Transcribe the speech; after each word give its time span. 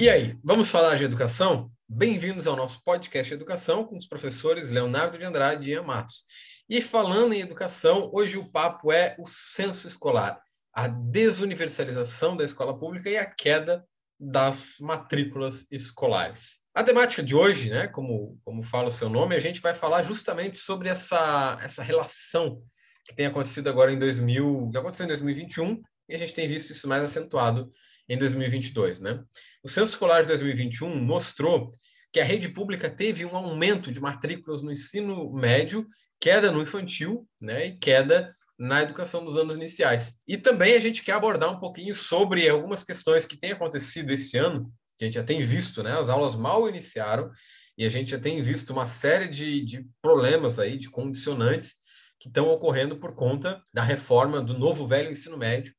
E 0.00 0.08
aí, 0.08 0.34
vamos 0.42 0.70
falar 0.70 0.94
de 0.94 1.04
educação? 1.04 1.70
Bem-vindos 1.86 2.46
ao 2.46 2.56
nosso 2.56 2.82
podcast 2.82 3.34
educação 3.34 3.84
com 3.84 3.98
os 3.98 4.06
professores 4.06 4.70
Leonardo 4.70 5.18
de 5.18 5.24
Andrade 5.26 5.68
e 5.68 5.74
Ian 5.74 5.82
Matos. 5.82 6.24
E 6.66 6.80
falando 6.80 7.34
em 7.34 7.42
educação, 7.42 8.10
hoje 8.10 8.38
o 8.38 8.50
papo 8.50 8.90
é 8.90 9.14
o 9.18 9.26
censo 9.26 9.86
escolar, 9.86 10.40
a 10.72 10.88
desuniversalização 10.88 12.34
da 12.34 12.46
escola 12.46 12.78
pública 12.78 13.10
e 13.10 13.18
a 13.18 13.26
queda 13.26 13.84
das 14.18 14.76
matrículas 14.80 15.66
escolares. 15.70 16.60
A 16.74 16.82
temática 16.82 17.22
de 17.22 17.36
hoje, 17.36 17.68
né, 17.68 17.86
como, 17.86 18.40
como 18.42 18.62
fala 18.62 18.88
o 18.88 18.90
seu 18.90 19.10
nome, 19.10 19.36
a 19.36 19.40
gente 19.40 19.60
vai 19.60 19.74
falar 19.74 20.02
justamente 20.02 20.56
sobre 20.56 20.88
essa, 20.88 21.58
essa 21.62 21.82
relação 21.82 22.62
que 23.04 23.14
tem 23.14 23.26
acontecido 23.26 23.68
agora 23.68 23.92
em 23.92 23.98
2000, 23.98 24.70
que 24.72 24.78
aconteceu 24.78 25.04
em 25.04 25.08
2021, 25.08 25.78
e 26.08 26.14
a 26.14 26.18
gente 26.18 26.32
tem 26.32 26.48
visto 26.48 26.70
isso 26.70 26.88
mais 26.88 27.04
acentuado 27.04 27.68
em 28.10 28.18
2022, 28.18 28.98
né? 28.98 29.22
O 29.62 29.68
censo 29.68 29.92
escolar 29.92 30.22
de 30.22 30.28
2021 30.28 30.96
mostrou 30.96 31.72
que 32.12 32.18
a 32.18 32.24
rede 32.24 32.48
pública 32.48 32.90
teve 32.90 33.24
um 33.24 33.36
aumento 33.36 33.92
de 33.92 34.00
matrículas 34.00 34.62
no 34.62 34.72
ensino 34.72 35.32
médio, 35.32 35.86
queda 36.18 36.50
no 36.50 36.60
infantil, 36.60 37.24
né, 37.40 37.66
e 37.66 37.78
queda 37.78 38.28
na 38.58 38.82
educação 38.82 39.24
dos 39.24 39.38
anos 39.38 39.54
iniciais. 39.54 40.16
E 40.26 40.36
também 40.36 40.74
a 40.74 40.80
gente 40.80 41.04
quer 41.04 41.12
abordar 41.12 41.50
um 41.50 41.60
pouquinho 41.60 41.94
sobre 41.94 42.48
algumas 42.48 42.82
questões 42.82 43.24
que 43.24 43.38
têm 43.38 43.52
acontecido 43.52 44.10
esse 44.10 44.36
ano, 44.36 44.72
que 44.98 45.04
a 45.04 45.06
gente 45.06 45.14
já 45.14 45.22
tem 45.22 45.40
visto, 45.40 45.80
né? 45.82 45.98
As 45.98 46.10
aulas 46.10 46.34
mal 46.34 46.68
iniciaram 46.68 47.30
e 47.78 47.86
a 47.86 47.88
gente 47.88 48.10
já 48.10 48.18
tem 48.18 48.42
visto 48.42 48.70
uma 48.70 48.88
série 48.88 49.28
de, 49.28 49.64
de 49.64 49.86
problemas 50.02 50.58
aí, 50.58 50.76
de 50.76 50.90
condicionantes 50.90 51.76
que 52.18 52.28
estão 52.28 52.50
ocorrendo 52.50 52.98
por 52.98 53.14
conta 53.14 53.62
da 53.72 53.82
reforma 53.82 54.42
do 54.42 54.58
novo 54.58 54.86
velho 54.86 55.10
ensino 55.10 55.38
médio, 55.38 55.72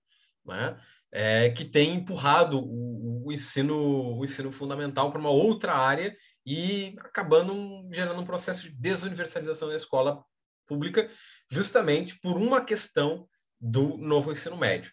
né? 0.46 0.78
é, 1.12 1.50
que 1.50 1.66
tem 1.66 1.96
empurrado 1.96 2.60
o, 2.60 3.28
o, 3.28 3.32
ensino, 3.32 4.18
o 4.18 4.24
ensino 4.24 4.52
fundamental 4.52 5.10
para 5.12 5.20
uma 5.20 5.30
outra 5.30 5.74
área 5.74 6.16
e 6.46 6.96
acabando 7.00 7.88
gerando 7.92 8.22
um 8.22 8.26
processo 8.26 8.64
de 8.64 8.72
desuniversalização 8.72 9.70
da 9.70 9.76
escola 9.76 10.24
pública, 10.66 11.08
justamente 11.50 12.20
por 12.20 12.38
uma 12.38 12.64
questão 12.64 13.28
do 13.60 13.98
novo 13.98 14.32
ensino 14.32 14.58
médio. 14.58 14.92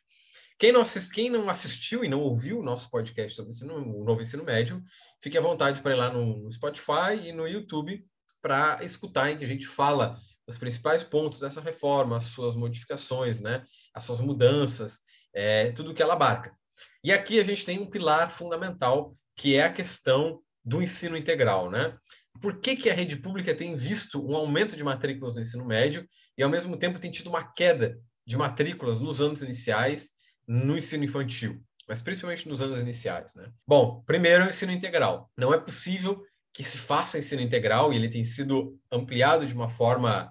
Quem 0.58 0.72
não, 0.72 0.80
assist, 0.80 1.14
quem 1.14 1.30
não 1.30 1.48
assistiu 1.48 2.04
e 2.04 2.08
não 2.08 2.20
ouviu 2.20 2.58
o 2.58 2.64
nosso 2.64 2.90
podcast 2.90 3.36
sobre 3.36 3.52
ensino, 3.52 3.76
o 3.76 4.04
novo 4.04 4.20
ensino 4.20 4.42
médio, 4.42 4.82
fique 5.22 5.38
à 5.38 5.40
vontade 5.40 5.80
para 5.80 5.92
ir 5.92 5.94
lá 5.94 6.10
no 6.10 6.50
Spotify 6.50 7.14
e 7.22 7.32
no 7.32 7.46
YouTube 7.46 8.04
para 8.42 8.82
escutar 8.82 9.30
em 9.30 9.38
que 9.38 9.44
a 9.44 9.48
gente 9.48 9.66
fala 9.66 10.18
os 10.48 10.56
principais 10.56 11.04
pontos 11.04 11.40
dessa 11.40 11.60
reforma, 11.60 12.16
as 12.16 12.24
suas 12.24 12.54
modificações, 12.54 13.40
né, 13.40 13.62
as 13.94 14.04
suas 14.04 14.18
mudanças, 14.18 15.00
é, 15.34 15.70
tudo 15.72 15.92
que 15.92 16.02
ela 16.02 16.14
abarca. 16.14 16.56
E 17.04 17.12
aqui 17.12 17.38
a 17.38 17.44
gente 17.44 17.66
tem 17.66 17.78
um 17.78 17.86
pilar 17.86 18.30
fundamental, 18.30 19.12
que 19.36 19.54
é 19.54 19.64
a 19.64 19.72
questão 19.72 20.40
do 20.64 20.82
ensino 20.82 21.16
integral, 21.16 21.70
né? 21.70 21.96
Por 22.40 22.60
que, 22.60 22.76
que 22.76 22.88
a 22.88 22.94
rede 22.94 23.16
pública 23.16 23.54
tem 23.54 23.74
visto 23.74 24.24
um 24.24 24.34
aumento 24.34 24.76
de 24.76 24.84
matrículas 24.84 25.34
no 25.34 25.42
ensino 25.42 25.64
médio 25.64 26.06
e, 26.36 26.42
ao 26.42 26.50
mesmo 26.50 26.76
tempo, 26.76 26.98
tem 26.98 27.10
tido 27.10 27.28
uma 27.28 27.44
queda 27.52 27.98
de 28.26 28.36
matrículas 28.36 29.00
nos 29.00 29.20
anos 29.20 29.42
iniciais 29.42 30.10
no 30.46 30.76
ensino 30.78 31.04
infantil, 31.04 31.60
mas 31.88 32.00
principalmente 32.00 32.48
nos 32.48 32.62
anos 32.62 32.80
iniciais, 32.80 33.34
né? 33.34 33.50
Bom, 33.66 34.02
primeiro, 34.06 34.44
o 34.44 34.48
ensino 34.48 34.72
integral. 34.72 35.30
Não 35.36 35.52
é 35.52 35.58
possível 35.58 36.22
que 36.52 36.62
se 36.62 36.78
faça 36.78 37.18
ensino 37.18 37.42
integral 37.42 37.92
e 37.92 37.96
ele 37.96 38.08
tem 38.08 38.22
sido 38.24 38.78
ampliado 38.90 39.46
de 39.46 39.54
uma 39.54 39.68
forma 39.68 40.30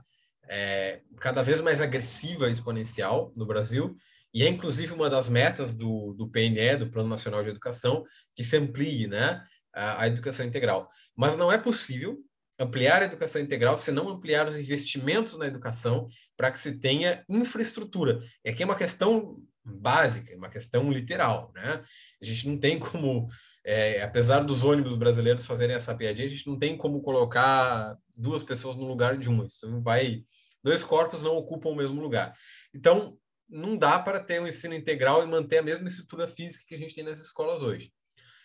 é, 0.50 1.02
cada 1.20 1.42
vez 1.42 1.62
mais 1.62 1.82
agressiva 1.82 2.50
exponencial 2.50 3.32
no 3.36 3.46
Brasil, 3.46 3.96
e 4.34 4.44
é 4.44 4.50
inclusive 4.50 4.94
uma 4.94 5.10
das 5.10 5.30
metas 5.30 5.74
do, 5.74 6.14
do 6.14 6.30
PNE, 6.30 6.78
do 6.78 6.92
Plano 6.92 7.10
Nacional 7.10 7.44
de 7.44 7.50
Educação, 7.50 8.04
que 8.36 8.44
se 8.44 8.58
amplie 8.58 9.08
né, 9.08 9.42
a, 9.74 10.04
a 10.04 10.08
educação 10.08 10.46
integral. 10.46 10.88
Mas 11.16 11.38
não 11.38 11.52
é 11.52 11.58
possível 11.58 12.18
ampliar 12.60 13.02
a 13.02 13.06
educação 13.06 13.42
integral 13.42 13.78
se 13.78 13.92
não 13.92 14.10
ampliar 14.10 14.48
os 14.48 14.60
investimentos 14.60 15.38
na 15.38 15.48
educação 15.48 16.08
para 16.36 16.52
que 16.52 16.60
se 16.60 16.80
tenha 16.80 17.24
infraestrutura. 17.30 18.20
E 18.44 18.50
aqui 18.50 18.64
é 18.64 18.66
uma 18.66 18.76
questão 18.76 19.38
básica, 19.64 20.36
uma 20.36 20.50
questão 20.50 20.92
literal, 20.92 21.52
né? 21.54 21.84
A 22.22 22.26
gente 22.26 22.48
não 22.48 22.58
tem 22.58 22.80
como, 22.80 23.28
é, 23.66 24.02
apesar 24.02 24.40
dos 24.40 24.64
ônibus 24.64 24.96
brasileiros 24.96 25.46
fazerem 25.46 25.76
essa 25.76 25.96
piadinha, 25.96 26.28
a 26.28 26.30
gente 26.30 26.48
não 26.48 26.58
tem 26.58 26.78
como 26.78 27.02
colocar 27.02 27.96
duas 28.18 28.44
pessoas 28.44 28.76
no 28.76 28.88
lugar 28.88 29.18
de 29.18 29.30
uma. 29.30 29.46
Isso 29.46 29.70
não 29.70 29.82
vai, 29.82 30.24
dois 30.64 30.84
corpos 30.84 31.22
não 31.22 31.36
ocupam 31.36 31.70
o 31.70 31.76
mesmo 31.76 32.02
lugar. 32.02 32.34
Então, 32.74 33.18
não 33.50 33.78
dá 33.78 33.98
para 34.00 34.20
ter 34.20 34.42
um 34.42 34.48
ensino 34.48 34.74
integral 34.74 35.24
e 35.24 35.28
manter 35.28 35.60
a 35.60 35.64
mesma 35.64 35.88
estrutura 35.88 36.28
física 36.28 36.66
que 36.68 36.76
a 36.76 36.78
gente 36.78 36.94
tem 36.94 37.04
nas 37.04 37.20
escolas 37.20 37.64
hoje. 37.64 37.92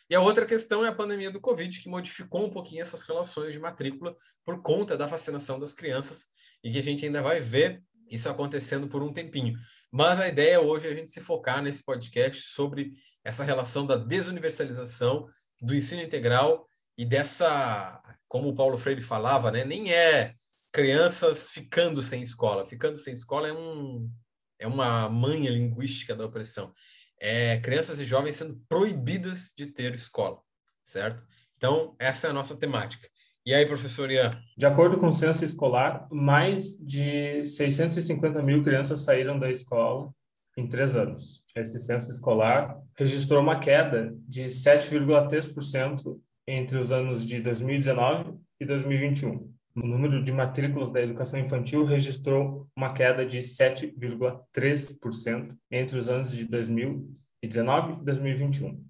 E 0.08 0.14
a 0.14 0.20
outra 0.20 0.44
questão 0.44 0.84
é 0.84 0.88
a 0.88 0.94
pandemia 0.94 1.30
do 1.30 1.40
Covid, 1.40 1.80
que 1.80 1.88
modificou 1.88 2.44
um 2.44 2.50
pouquinho 2.50 2.82
essas 2.82 3.02
relações 3.02 3.52
de 3.52 3.58
matrícula 3.58 4.14
por 4.44 4.60
conta 4.60 4.96
da 4.96 5.06
vacinação 5.06 5.58
das 5.58 5.72
crianças 5.72 6.26
e 6.62 6.70
que 6.70 6.78
a 6.78 6.82
gente 6.82 7.04
ainda 7.04 7.22
vai 7.22 7.40
ver 7.40 7.82
isso 8.10 8.28
acontecendo 8.28 8.88
por 8.88 9.02
um 9.02 9.12
tempinho. 9.12 9.58
Mas 9.90 10.20
a 10.20 10.28
ideia 10.28 10.60
hoje 10.60 10.86
é 10.86 10.90
a 10.90 10.94
gente 10.94 11.10
se 11.10 11.20
focar 11.20 11.62
nesse 11.62 11.82
podcast 11.84 12.42
sobre 12.42 12.92
essa 13.24 13.42
relação 13.42 13.86
da 13.86 13.96
desuniversalização 13.96 15.26
do 15.60 15.74
ensino 15.74 16.02
integral 16.02 16.66
e 16.96 17.04
dessa, 17.04 18.02
como 18.28 18.48
o 18.48 18.54
Paulo 18.54 18.76
Freire 18.76 19.00
falava, 19.00 19.50
né, 19.50 19.64
nem 19.64 19.92
é 19.92 20.34
crianças 20.72 21.50
ficando 21.50 22.02
sem 22.02 22.22
escola. 22.22 22.66
Ficando 22.66 22.96
sem 22.96 23.12
escola 23.12 23.48
é 23.48 23.52
um, 23.52 24.10
é 24.58 24.66
uma 24.66 25.08
manha 25.08 25.50
linguística 25.50 26.16
da 26.16 26.24
opressão. 26.24 26.72
É 27.20 27.60
crianças 27.60 28.00
e 28.00 28.04
jovens 28.04 28.36
sendo 28.36 28.60
proibidas 28.68 29.52
de 29.56 29.66
ter 29.66 29.94
escola, 29.94 30.40
certo? 30.82 31.24
Então, 31.56 31.94
essa 32.00 32.26
é 32.26 32.30
a 32.30 32.32
nossa 32.32 32.56
temática. 32.56 33.06
E 33.44 33.54
aí, 33.54 33.66
professor 33.66 34.10
Ian? 34.10 34.30
De 34.56 34.66
acordo 34.66 34.98
com 34.98 35.08
o 35.08 35.12
censo 35.12 35.44
escolar, 35.44 36.08
mais 36.10 36.78
de 36.78 37.44
650 37.44 38.42
mil 38.42 38.62
crianças 38.64 39.00
saíram 39.00 39.38
da 39.38 39.50
escola 39.50 40.12
em 40.56 40.68
três 40.68 40.94
anos. 40.94 41.44
Esse 41.54 41.78
censo 41.78 42.10
escolar 42.10 42.80
registrou 42.96 43.40
uma 43.40 43.58
queda 43.58 44.14
de 44.28 44.44
7,3% 44.46 46.20
entre 46.46 46.78
os 46.78 46.90
anos 46.92 47.24
de 47.24 47.40
2019 47.40 48.34
e 48.60 48.64
2021 48.64 49.51
o 49.74 49.86
número 49.86 50.22
de 50.22 50.30
matrículas 50.32 50.92
da 50.92 51.00
educação 51.00 51.40
infantil 51.40 51.84
registrou 51.84 52.66
uma 52.76 52.92
queda 52.92 53.24
de 53.24 53.38
7,3% 53.38 55.56
entre 55.70 55.98
os 55.98 56.08
anos 56.08 56.32
de 56.32 56.44
2019 56.46 58.00
e 58.00 58.04
2021. 58.04 58.84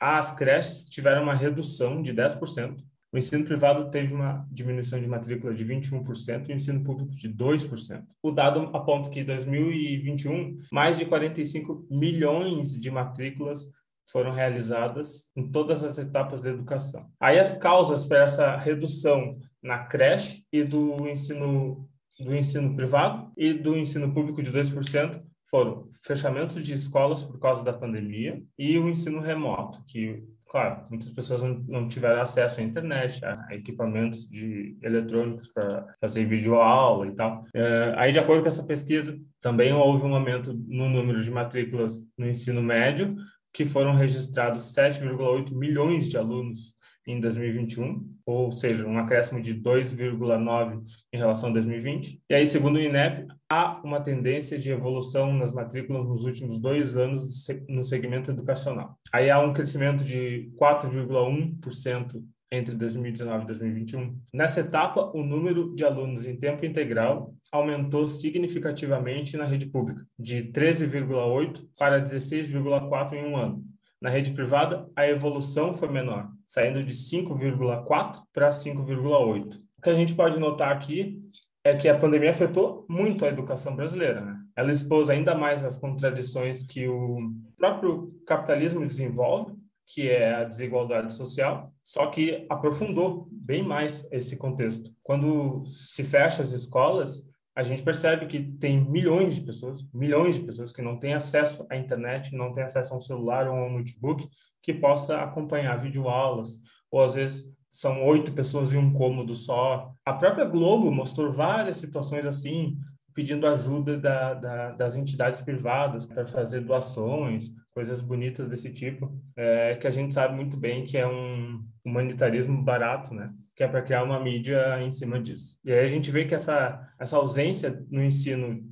As 0.00 0.30
creches 0.30 0.88
tiveram 0.88 1.24
uma 1.24 1.34
redução 1.34 2.00
de 2.02 2.14
10%, 2.14 2.76
o 3.10 3.16
ensino 3.16 3.44
privado 3.44 3.90
teve 3.90 4.12
uma 4.12 4.46
diminuição 4.50 5.00
de 5.00 5.06
matrícula 5.06 5.54
de 5.54 5.64
21% 5.64 6.48
e 6.48 6.52
o 6.52 6.54
ensino 6.54 6.84
público 6.84 7.12
de 7.12 7.32
2%. 7.32 8.04
O 8.22 8.30
dado 8.30 8.60
aponta 8.76 9.08
que 9.08 9.20
em 9.20 9.24
2021, 9.24 10.58
mais 10.70 10.98
de 10.98 11.06
45 11.06 11.86
milhões 11.90 12.78
de 12.78 12.90
matrículas 12.90 13.72
foram 14.10 14.32
realizadas 14.32 15.30
em 15.36 15.50
todas 15.50 15.84
as 15.84 15.98
etapas 15.98 16.40
da 16.40 16.50
educação. 16.50 17.10
Aí 17.20 17.38
as 17.38 17.52
causas 17.52 18.04
para 18.04 18.22
essa 18.22 18.56
redução 18.56 19.38
na 19.62 19.84
creche 19.84 20.44
e 20.52 20.64
do 20.64 21.08
ensino 21.08 21.88
do 22.18 22.34
ensino 22.34 22.74
privado 22.74 23.30
e 23.36 23.52
do 23.52 23.76
ensino 23.76 24.12
público 24.12 24.42
de 24.42 24.52
2% 24.52 25.22
foram 25.50 25.88
fechamentos 26.04 26.62
de 26.62 26.74
escolas 26.74 27.22
por 27.22 27.38
causa 27.38 27.64
da 27.64 27.72
pandemia 27.72 28.42
e 28.58 28.78
o 28.78 28.88
ensino 28.88 29.20
remoto, 29.20 29.82
que, 29.86 30.22
claro, 30.48 30.84
muitas 30.90 31.08
pessoas 31.10 31.42
não, 31.42 31.88
tiveram 31.88 32.20
acesso 32.20 32.60
à 32.60 32.62
internet, 32.62 33.24
a 33.24 33.54
equipamentos 33.54 34.28
de 34.28 34.76
eletrônicos 34.82 35.48
para 35.48 35.86
fazer 36.00 36.26
videoaula 36.26 37.06
e 37.06 37.14
tal. 37.14 37.42
É, 37.54 37.94
aí, 37.96 38.12
de 38.12 38.18
acordo 38.18 38.42
com 38.42 38.48
essa 38.48 38.64
pesquisa, 38.64 39.18
também 39.40 39.72
houve 39.72 40.04
um 40.04 40.14
aumento 40.14 40.52
no 40.52 40.88
número 40.88 41.22
de 41.22 41.30
matrículas 41.30 42.06
no 42.18 42.28
ensino 42.28 42.62
médio, 42.62 43.16
que 43.58 43.66
foram 43.66 43.92
registrados 43.92 44.72
7,8 44.72 45.52
milhões 45.52 46.08
de 46.08 46.16
alunos 46.16 46.76
em 47.04 47.20
2021, 47.20 48.08
ou 48.24 48.52
seja, 48.52 48.86
um 48.86 48.96
acréscimo 48.96 49.42
de 49.42 49.52
2,9 49.52 50.80
em 51.12 51.18
relação 51.18 51.48
a 51.48 51.52
2020. 51.54 52.22
E 52.30 52.34
aí, 52.36 52.46
segundo 52.46 52.76
o 52.76 52.80
INEP, 52.80 53.26
há 53.50 53.80
uma 53.82 54.00
tendência 54.00 54.56
de 54.56 54.70
evolução 54.70 55.34
nas 55.34 55.52
matrículas 55.52 56.06
nos 56.06 56.22
últimos 56.22 56.60
dois 56.60 56.96
anos 56.96 57.48
no 57.68 57.82
segmento 57.82 58.30
educacional. 58.30 58.96
Aí 59.12 59.28
há 59.28 59.40
um 59.40 59.52
crescimento 59.52 60.04
de 60.04 60.52
4,1% 60.56 62.22
entre 62.50 62.74
2019 62.74 63.44
e 63.44 63.46
2021. 63.46 64.18
Nessa 64.32 64.60
etapa, 64.60 65.10
o 65.14 65.22
número 65.22 65.74
de 65.74 65.84
alunos 65.84 66.26
em 66.26 66.36
tempo 66.36 66.64
integral 66.64 67.34
aumentou 67.52 68.08
significativamente 68.08 69.36
na 69.36 69.44
rede 69.44 69.66
pública, 69.66 70.06
de 70.18 70.44
13,8 70.44 71.62
para 71.78 72.02
16,4 72.02 73.12
em 73.12 73.24
um 73.24 73.36
ano. 73.36 73.62
Na 74.00 74.10
rede 74.10 74.30
privada, 74.30 74.88
a 74.94 75.06
evolução 75.08 75.74
foi 75.74 75.88
menor, 75.88 76.30
saindo 76.46 76.82
de 76.82 76.94
5,4 76.94 78.22
para 78.32 78.48
5,8. 78.48 79.56
O 79.78 79.82
que 79.82 79.90
a 79.90 79.94
gente 79.94 80.14
pode 80.14 80.38
notar 80.38 80.72
aqui 80.72 81.20
é 81.64 81.76
que 81.76 81.88
a 81.88 81.98
pandemia 81.98 82.30
afetou 82.30 82.86
muito 82.88 83.24
a 83.24 83.28
educação 83.28 83.74
brasileira. 83.74 84.20
Né? 84.20 84.38
Ela 84.56 84.72
expôs 84.72 85.10
ainda 85.10 85.34
mais 85.34 85.64
as 85.64 85.76
contradições 85.76 86.62
que 86.62 86.88
o 86.88 87.18
próprio 87.56 88.12
capitalismo 88.26 88.86
desenvolve 88.86 89.57
que 89.88 90.08
é 90.08 90.34
a 90.34 90.44
desigualdade 90.44 91.12
social, 91.14 91.72
só 91.82 92.06
que 92.06 92.46
aprofundou 92.50 93.26
bem 93.32 93.62
mais 93.62 94.06
esse 94.12 94.36
contexto. 94.36 94.94
Quando 95.02 95.64
se 95.64 96.04
fecha 96.04 96.42
as 96.42 96.52
escolas, 96.52 97.26
a 97.56 97.62
gente 97.62 97.82
percebe 97.82 98.26
que 98.26 98.40
tem 98.40 98.78
milhões 98.78 99.34
de 99.34 99.40
pessoas, 99.40 99.82
milhões 99.92 100.36
de 100.36 100.42
pessoas 100.42 100.72
que 100.72 100.82
não 100.82 100.98
têm 100.98 101.14
acesso 101.14 101.66
à 101.70 101.76
internet, 101.76 102.36
não 102.36 102.52
têm 102.52 102.62
acesso 102.62 102.92
a 102.92 102.98
um 102.98 103.00
celular 103.00 103.48
ou 103.48 103.54
a 103.56 103.66
um 103.66 103.78
notebook 103.78 104.28
que 104.62 104.74
possa 104.74 105.22
acompanhar 105.22 105.80
videoaulas, 105.80 106.58
ou 106.90 107.02
às 107.02 107.14
vezes 107.14 107.56
são 107.66 108.04
oito 108.04 108.32
pessoas 108.32 108.72
em 108.72 108.76
um 108.76 108.92
cômodo 108.92 109.34
só. 109.34 109.92
A 110.04 110.12
própria 110.12 110.44
Globo 110.44 110.90
mostrou 110.90 111.32
várias 111.32 111.78
situações 111.78 112.26
assim, 112.26 112.76
pedindo 113.14 113.46
ajuda 113.46 113.98
da, 113.98 114.34
da, 114.34 114.70
das 114.72 114.94
entidades 114.94 115.40
privadas 115.40 116.04
para 116.04 116.26
fazer 116.26 116.60
doações, 116.60 117.50
coisas 117.78 118.00
bonitas 118.00 118.48
desse 118.48 118.72
tipo, 118.72 119.16
é, 119.36 119.76
que 119.76 119.86
a 119.86 119.90
gente 119.92 120.12
sabe 120.12 120.34
muito 120.34 120.56
bem 120.56 120.84
que 120.84 120.98
é 120.98 121.06
um 121.06 121.64
humanitarismo 121.86 122.60
barato, 122.60 123.14
né? 123.14 123.32
Que 123.54 123.62
é 123.62 123.68
para 123.68 123.82
criar 123.82 124.02
uma 124.02 124.18
mídia 124.18 124.82
em 124.82 124.90
cima 124.90 125.20
disso. 125.20 125.60
E 125.64 125.70
aí 125.70 125.84
a 125.84 125.86
gente 125.86 126.10
vê 126.10 126.24
que 126.24 126.34
essa, 126.34 126.84
essa 126.98 127.16
ausência 127.16 127.86
no 127.88 128.02
ensino 128.02 128.64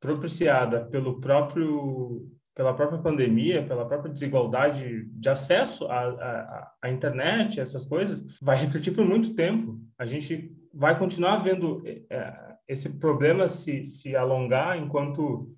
propiciada 0.00 0.84
pelo 0.86 1.20
próprio 1.20 2.28
pela 2.56 2.74
própria 2.74 2.98
pandemia, 2.98 3.64
pela 3.64 3.86
própria 3.86 4.12
desigualdade 4.12 5.04
de 5.12 5.28
acesso 5.28 5.86
à, 5.86 6.00
à, 6.00 6.72
à, 6.82 6.90
internet, 6.90 7.60
essas 7.60 7.84
coisas, 7.84 8.24
vai 8.42 8.56
refletir 8.56 8.92
por 8.92 9.04
muito 9.04 9.34
tempo. 9.36 9.80
A 9.96 10.06
gente 10.06 10.52
vai 10.72 10.98
continuar 10.98 11.36
vendo 11.36 11.82
é, 11.86 12.56
esse 12.66 12.98
problema 12.98 13.48
se, 13.48 13.84
se 13.84 14.16
alongar 14.16 14.76
enquanto 14.76 15.54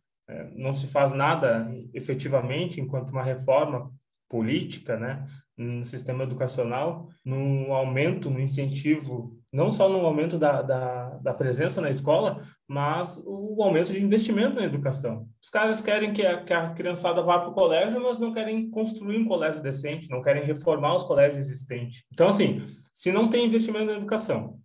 não 0.54 0.74
se 0.74 0.86
faz 0.86 1.12
nada 1.12 1.70
efetivamente, 1.94 2.80
enquanto 2.80 3.10
uma 3.10 3.22
reforma 3.22 3.92
política, 4.28 4.96
né, 4.96 5.26
no 5.56 5.84
sistema 5.84 6.24
educacional, 6.24 7.08
no 7.24 7.72
aumento, 7.72 8.28
no 8.28 8.38
incentivo, 8.38 9.38
não 9.52 9.72
só 9.72 9.88
no 9.88 10.04
aumento 10.04 10.38
da, 10.38 10.60
da, 10.60 11.08
da, 11.22 11.32
presença 11.32 11.80
na 11.80 11.88
escola, 11.88 12.42
mas 12.68 13.18
o 13.24 13.62
aumento 13.62 13.90
de 13.90 14.04
investimento 14.04 14.56
na 14.56 14.64
educação. 14.64 15.26
Os 15.42 15.48
caras 15.48 15.80
querem 15.80 16.12
que 16.12 16.26
a, 16.26 16.42
que 16.42 16.52
a 16.52 16.70
criançada 16.70 17.22
vá 17.22 17.38
para 17.38 17.48
o 17.48 17.54
colégio, 17.54 18.02
mas 18.02 18.18
não 18.18 18.34
querem 18.34 18.68
construir 18.68 19.16
um 19.16 19.24
colégio 19.24 19.62
decente, 19.62 20.10
não 20.10 20.20
querem 20.20 20.44
reformar 20.44 20.94
os 20.94 21.04
colégios 21.04 21.46
existentes. 21.46 22.04
Então, 22.12 22.28
assim, 22.28 22.66
se 22.92 23.10
não 23.10 23.28
tem 23.28 23.46
investimento 23.46 23.86
na 23.86 23.96
educação, 23.96 24.58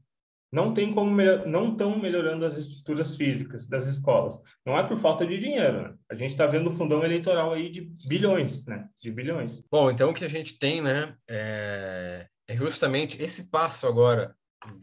não 0.52 0.74
tem 0.74 0.94
como 0.94 1.16
não 1.46 1.72
estão 1.72 1.98
melhorando 1.98 2.46
as 2.46 2.58
estruturas 2.58 3.16
físicas 3.16 3.68
das 3.68 3.86
escolas. 3.86 4.42
Não 4.66 4.78
é 4.78 4.84
por 4.84 4.98
falta 4.98 5.26
de 5.26 5.40
dinheiro. 5.40 5.84
Né? 5.84 5.94
A 6.10 6.16
gente 6.16 6.32
está 6.32 6.46
vendo 6.46 6.68
o 6.68 6.72
fundão 6.72 7.04
eleitoral 7.04 7.54
aí 7.54 7.70
de 7.70 7.90
bilhões, 8.08 8.66
né? 8.66 8.86
De 9.02 9.12
bilhões. 9.12 9.66
Bom, 9.72 9.90
então 9.90 10.10
o 10.10 10.14
que 10.14 10.26
a 10.26 10.30
gente 10.30 10.60
tem, 10.60 10.82
né, 10.82 11.16
é, 11.30 12.28
é 12.48 12.58
justamente 12.58 13.22
esse 13.22 13.50
passo 13.50 13.88
agora 13.88 14.36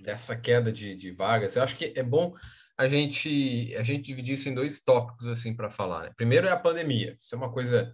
dessa 0.02 0.34
queda 0.34 0.72
de, 0.72 0.96
de 0.96 1.12
vagas. 1.12 1.54
Eu 1.54 1.62
acho 1.62 1.76
que 1.76 1.92
é 1.94 2.02
bom 2.02 2.32
a 2.76 2.88
gente 2.88 3.74
a 3.76 3.82
gente 3.82 4.06
dividir 4.06 4.34
isso 4.34 4.48
em 4.48 4.54
dois 4.54 4.80
tópicos 4.80 5.28
assim 5.28 5.54
para 5.54 5.68
falar. 5.68 6.04
Né? 6.04 6.10
Primeiro 6.16 6.46
é 6.46 6.50
a 6.50 6.56
pandemia. 6.56 7.14
Isso 7.18 7.34
é 7.34 7.38
uma 7.38 7.52
coisa 7.52 7.92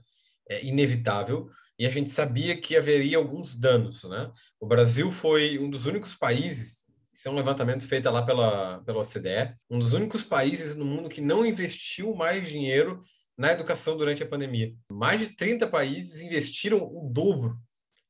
é, 0.49 0.65
inevitável 0.65 1.49
e 1.77 1.87
a 1.87 1.91
gente 1.91 2.11
sabia 2.11 2.56
que 2.56 2.77
haveria 2.77 3.17
alguns 3.17 3.56
danos, 3.56 4.05
né? 4.05 4.31
O 4.61 4.67
Brasil 4.67 5.11
foi 5.11 5.59
um 5.59 5.69
dos 5.69 5.87
únicos 5.87 6.15
países 6.15 6.83
isso 7.14 7.28
é 7.28 7.31
um 7.31 7.37
levantamento 7.37 7.87
feito 7.87 8.11
lá 8.11 8.22
pela, 8.22 8.82
pela 8.82 9.00
OCDE. 9.00 9.55
Um 9.70 9.78
dos 9.78 9.93
únicos 9.93 10.25
países 10.25 10.75
no 10.75 10.84
mundo 10.84 11.08
que 11.08 11.20
não 11.20 11.46
investiu 11.46 12.14
mais 12.14 12.49
dinheiro 12.49 13.00
na 13.38 13.52
educação 13.52 13.96
durante 13.96 14.22
a 14.22 14.26
pandemia. 14.26 14.75
Mais 14.90 15.20
de 15.20 15.28
30 15.28 15.69
países 15.69 16.22
investiram 16.22 16.78
o 16.78 17.08
dobro 17.12 17.56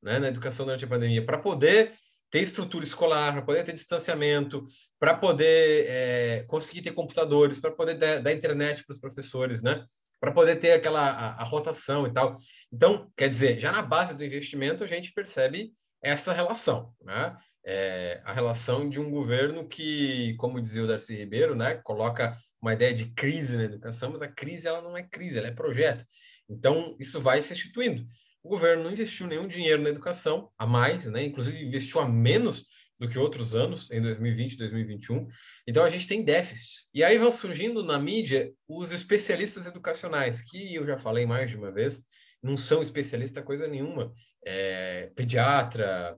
né, 0.03 0.19
na 0.19 0.29
educação 0.29 0.65
durante 0.65 0.85
a 0.85 0.89
pandemia 0.89 1.25
para 1.25 1.39
poder 1.39 1.93
ter 2.31 2.41
estrutura 2.41 2.85
escolar, 2.85 3.33
para 3.33 3.43
poder 3.43 3.63
ter 3.63 3.73
distanciamento, 3.73 4.65
para 4.99 5.15
poder 5.15 5.87
é, 5.87 6.45
conseguir 6.49 6.83
ter 6.83 6.93
computadores, 6.93 7.59
para 7.59 7.71
poder 7.71 7.95
dar, 7.95 8.21
dar 8.21 8.33
internet 8.33 8.85
para 8.85 8.93
os 8.95 8.99
professores, 8.99 9.63
né? 9.63 9.85
para 10.25 10.33
poder 10.33 10.57
ter 10.57 10.73
aquela 10.73 11.11
a, 11.11 11.43
a, 11.43 11.45
rotação 11.45 12.07
e 12.07 12.13
tal. 12.13 12.35
Então, 12.73 13.13
quer 13.15 13.29
dizer, 13.29 13.59
já 13.59 13.71
na 13.71 13.83
base 13.83 14.17
do 14.17 14.25
investimento 14.25 14.83
a 14.83 14.87
gente 14.87 15.13
percebe 15.13 15.71
essa 16.03 16.33
relação, 16.33 16.95
né? 17.03 17.37
É, 17.65 18.21
a 18.25 18.33
relação 18.33 18.89
de 18.89 19.01
um 19.01 19.11
governo 19.11 19.67
que, 19.67 20.35
como 20.37 20.61
dizia 20.61 20.85
o 20.85 20.87
Darcy 20.87 21.17
Ribeiro, 21.17 21.57
né, 21.57 21.75
coloca 21.83 22.37
uma 22.61 22.75
ideia 22.75 22.93
de 22.93 23.07
crise 23.07 23.57
na 23.57 23.65
educação, 23.65 24.11
mas 24.11 24.23
a 24.23 24.29
crise 24.29 24.69
ela 24.69 24.83
não 24.83 24.97
é 24.97 25.03
crise, 25.03 25.39
ela 25.39 25.49
é 25.49 25.53
projeto. 25.53 26.05
Então, 26.49 26.95
isso 27.01 27.21
vai 27.21 27.43
se 27.43 27.53
instituindo. 27.53 28.07
O 28.43 28.49
governo 28.49 28.85
não 28.85 28.93
investiu 28.93 29.27
nenhum 29.27 29.49
dinheiro 29.49 29.83
na 29.83 29.89
educação 29.89 30.51
a 30.59 30.67
mais, 30.67 31.07
né? 31.07 31.25
inclusive 31.25 31.65
investiu 31.65 32.01
a 32.01 32.09
menos 32.09 32.67
do 33.01 33.09
que 33.09 33.19
outros 33.19 33.55
anos, 33.55 33.91
em 33.91 34.01
2020 34.01 34.53
e 34.53 34.57
2021. 34.59 35.27
Então, 35.67 35.83
a 35.83 35.91
gente 35.91 36.07
tem 36.07 36.23
déficits. 36.23 36.89
E 36.95 37.03
aí 37.03 37.19
vão 37.19 37.33
surgindo 37.33 37.83
na 37.83 37.99
mídia 37.99 38.53
os 38.69 38.93
especialistas 38.93 39.67
educacionais, 39.67 40.43
que 40.43 40.75
eu 40.75 40.87
já 40.87 40.99
falei 40.99 41.27
mais 41.27 41.51
de 41.51 41.57
uma 41.57 41.73
vez, 41.73 42.05
não 42.43 42.57
são 42.57 42.83
especialistas 42.83 43.43
coisa 43.43 43.67
nenhuma. 43.67 44.13
É, 44.47 45.11
pediatra, 45.17 46.17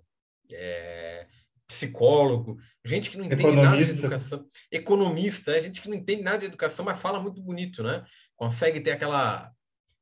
é, 0.53 1.27
psicólogo, 1.67 2.57
gente 2.85 3.11
que 3.11 3.19
não 3.19 3.25
entende 3.25 3.43
Economista. 3.43 3.71
nada 3.71 3.85
de 3.85 3.91
educação, 3.91 4.47
economista, 4.71 5.53
é 5.53 5.61
gente 5.61 5.83
que 5.83 5.89
não 5.89 5.97
entende 5.97 6.23
nada 6.23 6.39
de 6.39 6.47
educação, 6.47 6.85
mas 6.85 7.01
fala 7.01 7.21
muito 7.21 7.43
bonito, 7.43 7.83
né? 7.83 8.05
Consegue 8.37 8.81
ter 8.81 8.93
aquela 8.93 9.53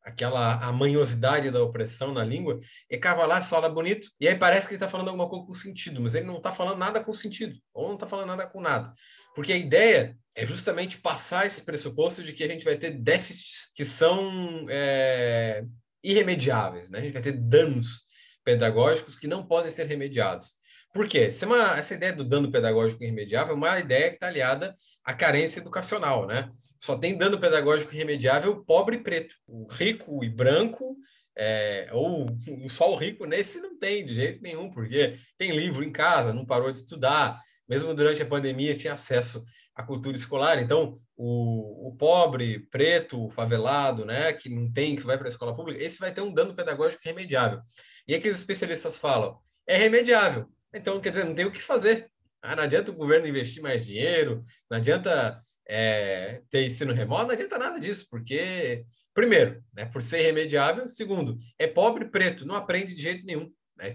aquela 0.05 0.57
amanhosidade 0.57 1.51
da 1.51 1.63
opressão 1.63 2.13
na 2.13 2.23
língua, 2.23 2.59
e 2.91 2.99
cava 2.99 3.25
lá 3.25 3.43
fala 3.43 3.71
bonito, 3.71 4.07
e 4.21 4.29
aí 4.29 4.37
parece 4.37 4.69
que 4.69 4.75
ele 4.75 4.77
está 4.77 4.87
falando 4.87 5.09
alguma 5.09 5.27
coisa 5.27 5.47
com 5.47 5.55
sentido, 5.55 5.99
mas 5.99 6.15
ele 6.15 6.27
não 6.27 6.37
está 6.37 6.53
falando 6.53 6.77
nada 6.77 7.03
com 7.03 7.15
sentido, 7.15 7.59
ou 7.73 7.87
não 7.87 7.95
está 7.95 8.07
falando 8.07 8.29
nada 8.29 8.47
com 8.47 8.61
nada. 8.61 8.93
Porque 9.35 9.51
a 9.51 9.57
ideia 9.57 10.15
é 10.35 10.45
justamente 10.45 10.99
passar 10.99 11.47
esse 11.47 11.63
pressuposto 11.63 12.23
de 12.23 12.35
que 12.35 12.45
a 12.45 12.49
gente 12.49 12.67
vai 12.67 12.77
ter 12.77 12.91
déficits 12.91 13.73
que 13.75 13.83
são 13.83 14.67
é, 14.69 15.65
irremediáveis, 16.03 16.91
né? 16.91 16.99
A 16.99 17.03
gente 17.03 17.15
vai 17.15 17.23
ter 17.23 17.33
danos 17.33 18.03
pedagógicos 18.45 19.17
que 19.17 19.27
não 19.27 19.47
podem 19.47 19.71
ser 19.71 19.87
remediados. 19.87 20.57
Por 20.95 21.09
quê? 21.09 21.19
Essa, 21.23 21.45
é 21.45 21.49
uma, 21.49 21.77
essa 21.77 21.95
ideia 21.95 22.13
do 22.13 22.23
dano 22.23 22.51
pedagógico 22.53 23.03
irremediável 23.03 23.55
é 23.55 23.57
uma 23.57 23.81
ideia 23.81 24.11
que 24.11 24.15
está 24.15 24.29
aliada 24.29 24.73
à 25.05 25.13
carência 25.13 25.59
educacional, 25.59 26.25
né? 26.25 26.49
Só 26.79 26.97
tem 26.97 27.19
dano 27.19 27.39
pedagógico 27.39 27.93
irremediável 27.93 28.65
pobre 28.65 28.97
e 28.97 29.03
preto. 29.03 29.35
O 29.45 29.67
rico 29.67 30.23
e 30.23 30.29
branco, 30.29 30.97
é, 31.37 31.89
ou 31.93 32.27
só 32.71 32.93
o 32.93 32.97
rico, 32.97 33.27
nesse 33.27 33.61
não 33.61 33.77
tem 33.77 34.07
de 34.07 34.15
jeito 34.15 34.41
nenhum, 34.41 34.71
porque 34.71 35.17
tem 35.37 35.51
livro 35.51 35.83
em 35.83 35.91
casa, 35.91 36.33
não 36.33 36.47
parou 36.47 36.71
de 36.71 36.79
estudar, 36.79 37.41
mesmo 37.69 37.93
durante 37.93 38.23
a 38.23 38.27
pandemia 38.27 38.77
tinha 38.77 38.93
acesso 38.93 39.45
à 39.75 39.83
cultura 39.83 40.17
escolar. 40.17 40.61
Então, 40.63 40.95
o, 41.17 41.89
o 41.89 41.97
pobre, 41.97 42.69
preto, 42.71 43.29
favelado, 43.31 44.05
né, 44.05 44.33
que 44.33 44.49
não 44.49 44.71
tem, 44.73 44.95
que 44.95 45.03
vai 45.03 45.19
para 45.19 45.27
a 45.27 45.31
escola 45.31 45.57
pública, 45.57 45.83
esse 45.83 45.99
vai 45.99 46.13
ter 46.13 46.21
um 46.21 46.33
dano 46.33 46.55
pedagógico 46.55 47.03
irremediável. 47.05 47.61
E 48.07 48.15
aqui 48.15 48.29
os 48.29 48.37
especialistas 48.37 48.97
falam, 48.97 49.37
é 49.67 49.77
remediável, 49.77 50.49
então, 50.75 51.01
quer 51.01 51.11
dizer, 51.11 51.25
não 51.25 51.35
tem 51.35 51.47
o 51.47 51.53
que 51.53 51.63
fazer. 51.63 52.11
Ah, 52.43 52.55
não 52.55 52.65
adianta 52.65 52.91
o 52.91 52.97
governo 52.97 53.27
investir 53.27 53.63
mais 53.63 53.87
dinheiro, 53.87 54.41
não 54.71 54.77
adianta 54.77 55.41
é, 55.67 56.43
ter 56.51 56.67
ensino 56.67 56.93
remoto, 56.93 57.25
não 57.25 57.31
adianta 57.31 57.59
nada 57.59 57.81
disso, 57.81 58.07
porque, 58.11 58.85
primeiro, 59.15 59.63
né, 59.73 59.87
por 59.87 60.03
ser 60.03 60.21
irremediável, 60.21 60.87
segundo, 60.87 61.39
é 61.59 61.67
pobre 61.67 62.05
preto, 62.07 62.45
não 62.45 62.55
aprende 62.55 62.95
de 62.95 63.03
jeito 63.03 63.25
nenhum. 63.25 63.51
Né? 63.77 63.89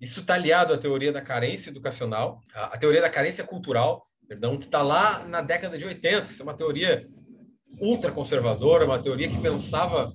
Isso 0.00 0.20
está 0.20 0.34
aliado 0.34 0.74
à 0.74 0.78
teoria 0.78 1.12
da 1.12 1.20
carência 1.20 1.70
educacional, 1.70 2.40
à, 2.52 2.76
teoria 2.76 3.00
da 3.00 3.10
carência 3.10 3.44
cultural, 3.44 4.04
perdão, 4.26 4.58
que 4.58 4.66
está 4.66 4.82
lá 4.82 5.24
na 5.26 5.40
década 5.40 5.78
de 5.78 5.84
80. 5.84 6.28
Isso 6.28 6.42
é 6.42 6.44
uma 6.44 6.56
teoria 6.56 7.04
ultraconservadora, 7.78 8.84
uma 8.84 9.00
teoria 9.00 9.28
que 9.28 9.40
pensava 9.40 10.12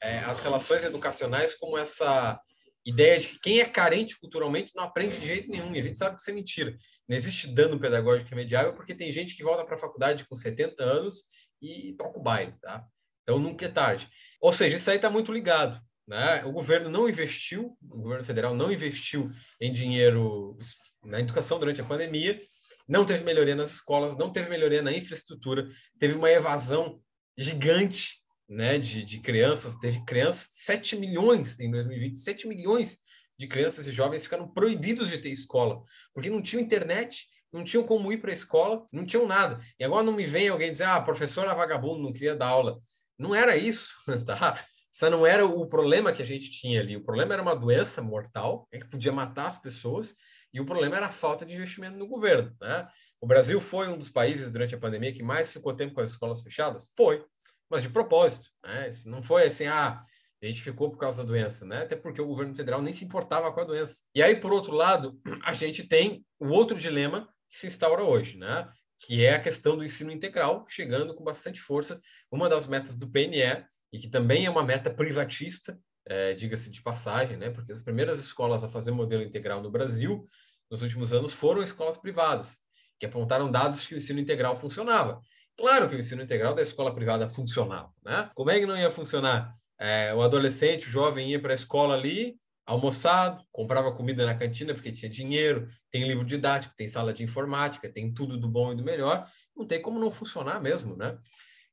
é, 0.00 0.18
as 0.20 0.40
relações 0.40 0.84
educacionais 0.84 1.54
como 1.54 1.76
essa 1.76 2.40
ideia 2.88 3.18
de 3.18 3.28
que 3.28 3.38
quem 3.40 3.60
é 3.60 3.66
carente 3.66 4.18
culturalmente 4.18 4.72
não 4.74 4.84
aprende 4.84 5.18
de 5.18 5.26
jeito 5.26 5.48
nenhum. 5.50 5.74
E 5.74 5.78
a 5.78 5.82
gente 5.82 5.98
sabe 5.98 6.16
que 6.16 6.22
isso 6.22 6.30
é 6.30 6.34
mentira. 6.34 6.74
Não 7.06 7.16
existe 7.16 7.48
dano 7.48 7.78
pedagógico 7.78 8.32
imediável 8.32 8.74
porque 8.74 8.94
tem 8.94 9.12
gente 9.12 9.36
que 9.36 9.42
volta 9.42 9.64
para 9.64 9.74
a 9.74 9.78
faculdade 9.78 10.26
com 10.26 10.34
70 10.34 10.82
anos 10.82 11.24
e 11.60 11.94
toca 11.98 12.18
o 12.18 12.22
baile, 12.22 12.54
tá? 12.62 12.84
Então 13.22 13.38
nunca 13.38 13.66
é 13.66 13.68
tarde. 13.68 14.08
Ou 14.40 14.52
seja, 14.52 14.76
isso 14.76 14.90
aí 14.90 14.96
está 14.96 15.10
muito 15.10 15.32
ligado. 15.32 15.78
Né? 16.06 16.42
O 16.46 16.52
governo 16.52 16.88
não 16.88 17.06
investiu, 17.06 17.76
o 17.82 18.00
governo 18.00 18.24
federal 18.24 18.54
não 18.54 18.72
investiu 18.72 19.30
em 19.60 19.70
dinheiro 19.70 20.56
na 21.04 21.20
educação 21.20 21.58
durante 21.58 21.82
a 21.82 21.84
pandemia, 21.84 22.40
não 22.88 23.04
teve 23.04 23.22
melhoria 23.22 23.54
nas 23.54 23.72
escolas, 23.72 24.16
não 24.16 24.32
teve 24.32 24.48
melhoria 24.48 24.80
na 24.80 24.90
infraestrutura, 24.90 25.68
teve 25.98 26.14
uma 26.14 26.30
evasão 26.30 27.02
gigante 27.36 28.22
né, 28.48 28.78
de, 28.78 29.02
de 29.02 29.20
crianças, 29.20 29.76
teve 29.76 30.04
crianças, 30.04 30.48
7 30.52 30.96
milhões 30.96 31.60
em 31.60 31.70
2020, 31.70 32.18
7 32.18 32.48
milhões 32.48 32.98
de 33.36 33.46
crianças 33.46 33.86
e 33.86 33.92
jovens 33.92 34.24
ficaram 34.24 34.48
proibidos 34.48 35.08
de 35.10 35.18
ter 35.18 35.28
escola, 35.28 35.82
porque 36.14 36.30
não 36.30 36.42
tinham 36.42 36.62
internet, 36.62 37.26
não 37.52 37.62
tinham 37.62 37.84
como 37.84 38.12
ir 38.12 38.18
para 38.18 38.30
a 38.30 38.34
escola, 38.34 38.86
não 38.92 39.06
tinham 39.06 39.26
nada. 39.26 39.60
E 39.78 39.84
agora 39.84 40.04
não 40.04 40.12
me 40.12 40.26
vem 40.26 40.48
alguém 40.48 40.72
dizer, 40.72 40.84
ah, 40.84 41.00
professora 41.00 41.54
vagabundo 41.54 42.02
não 42.02 42.12
queria 42.12 42.34
dar 42.34 42.48
aula. 42.48 42.78
Não 43.18 43.34
era 43.34 43.56
isso, 43.56 43.92
tá? 44.26 44.58
Esse 44.92 45.08
não 45.10 45.26
era 45.26 45.46
o 45.46 45.66
problema 45.68 46.12
que 46.12 46.22
a 46.22 46.26
gente 46.26 46.50
tinha 46.50 46.80
ali. 46.80 46.96
O 46.96 47.04
problema 47.04 47.32
era 47.32 47.42
uma 47.42 47.54
doença 47.54 48.02
mortal, 48.02 48.66
é 48.72 48.78
que 48.78 48.88
podia 48.88 49.12
matar 49.12 49.46
as 49.46 49.58
pessoas, 49.58 50.16
e 50.52 50.60
o 50.60 50.66
problema 50.66 50.96
era 50.96 51.06
a 51.06 51.10
falta 51.10 51.46
de 51.46 51.54
investimento 51.54 51.96
no 51.96 52.06
governo. 52.06 52.54
Né? 52.60 52.86
O 53.20 53.26
Brasil 53.26 53.60
foi 53.60 53.88
um 53.88 53.96
dos 53.98 54.08
países 54.08 54.50
durante 54.50 54.74
a 54.74 54.78
pandemia 54.78 55.12
que 55.12 55.22
mais 55.22 55.52
ficou 55.52 55.74
tempo 55.74 55.94
com 55.94 56.00
as 56.00 56.10
escolas 56.10 56.42
fechadas? 56.42 56.90
Foi, 56.96 57.24
mas 57.70 57.82
de 57.82 57.90
propósito. 57.90 58.50
Né? 58.64 58.88
Não 59.06 59.22
foi 59.22 59.46
assim, 59.46 59.66
ah, 59.66 60.02
a 60.42 60.46
gente 60.46 60.62
ficou 60.62 60.90
por 60.90 60.98
causa 60.98 61.22
da 61.22 61.28
doença, 61.28 61.66
né? 61.66 61.82
Até 61.82 61.96
porque 61.96 62.20
o 62.20 62.26
governo 62.26 62.54
federal 62.54 62.80
nem 62.80 62.94
se 62.94 63.04
importava 63.04 63.52
com 63.52 63.60
a 63.60 63.64
doença. 63.64 64.02
E 64.14 64.22
aí, 64.22 64.36
por 64.36 64.52
outro 64.52 64.72
lado, 64.72 65.20
a 65.44 65.52
gente 65.52 65.82
tem 65.82 66.24
o 66.38 66.48
outro 66.48 66.78
dilema 66.78 67.28
que 67.50 67.58
se 67.58 67.66
instaura 67.66 68.02
hoje, 68.04 68.38
né? 68.38 68.68
Que 69.00 69.24
é 69.24 69.34
a 69.34 69.40
questão 69.40 69.76
do 69.76 69.84
ensino 69.84 70.12
integral, 70.12 70.64
chegando 70.68 71.14
com 71.14 71.24
bastante 71.24 71.60
força. 71.60 72.00
Uma 72.30 72.48
das 72.48 72.66
metas 72.66 72.96
do 72.96 73.10
PNE, 73.10 73.64
e 73.92 73.98
que 73.98 74.08
também 74.08 74.46
é 74.46 74.50
uma 74.50 74.64
meta 74.64 74.92
privatista, 74.92 75.78
é, 76.06 76.34
diga-se 76.34 76.70
de 76.70 76.82
passagem, 76.82 77.36
né? 77.36 77.50
Porque 77.50 77.72
as 77.72 77.80
primeiras 77.80 78.18
escolas 78.20 78.62
a 78.62 78.68
fazer 78.68 78.92
modelo 78.92 79.22
integral 79.22 79.60
no 79.60 79.70
Brasil, 79.70 80.24
nos 80.70 80.82
últimos 80.82 81.12
anos, 81.12 81.32
foram 81.32 81.62
escolas 81.62 81.96
privadas, 81.96 82.60
que 82.98 83.06
apontaram 83.06 83.50
dados 83.50 83.86
que 83.86 83.94
o 83.94 83.98
ensino 83.98 84.20
integral 84.20 84.56
funcionava. 84.56 85.20
Claro 85.58 85.88
que 85.88 85.96
o 85.96 85.98
ensino 85.98 86.22
integral 86.22 86.54
da 86.54 86.62
escola 86.62 86.94
privada 86.94 87.28
funcionava, 87.28 87.92
né? 88.04 88.30
Como 88.34 88.48
é 88.48 88.60
que 88.60 88.66
não 88.66 88.78
ia 88.78 88.92
funcionar? 88.92 89.52
É, 89.80 90.14
o 90.14 90.22
adolescente, 90.22 90.88
o 90.88 90.90
jovem 90.90 91.30
ia 91.30 91.42
para 91.42 91.52
a 91.52 91.56
escola 91.56 91.94
ali, 91.94 92.36
almoçado, 92.64 93.44
comprava 93.50 93.92
comida 93.92 94.24
na 94.24 94.36
cantina 94.36 94.72
porque 94.72 94.92
tinha 94.92 95.10
dinheiro, 95.10 95.68
tem 95.90 96.06
livro 96.06 96.24
didático, 96.24 96.76
tem 96.76 96.88
sala 96.88 97.12
de 97.12 97.24
informática, 97.24 97.92
tem 97.92 98.14
tudo 98.14 98.38
do 98.38 98.48
bom 98.48 98.72
e 98.72 98.76
do 98.76 98.84
melhor, 98.84 99.26
não 99.56 99.66
tem 99.66 99.82
como 99.82 99.98
não 99.98 100.12
funcionar 100.12 100.62
mesmo, 100.62 100.96
né? 100.96 101.18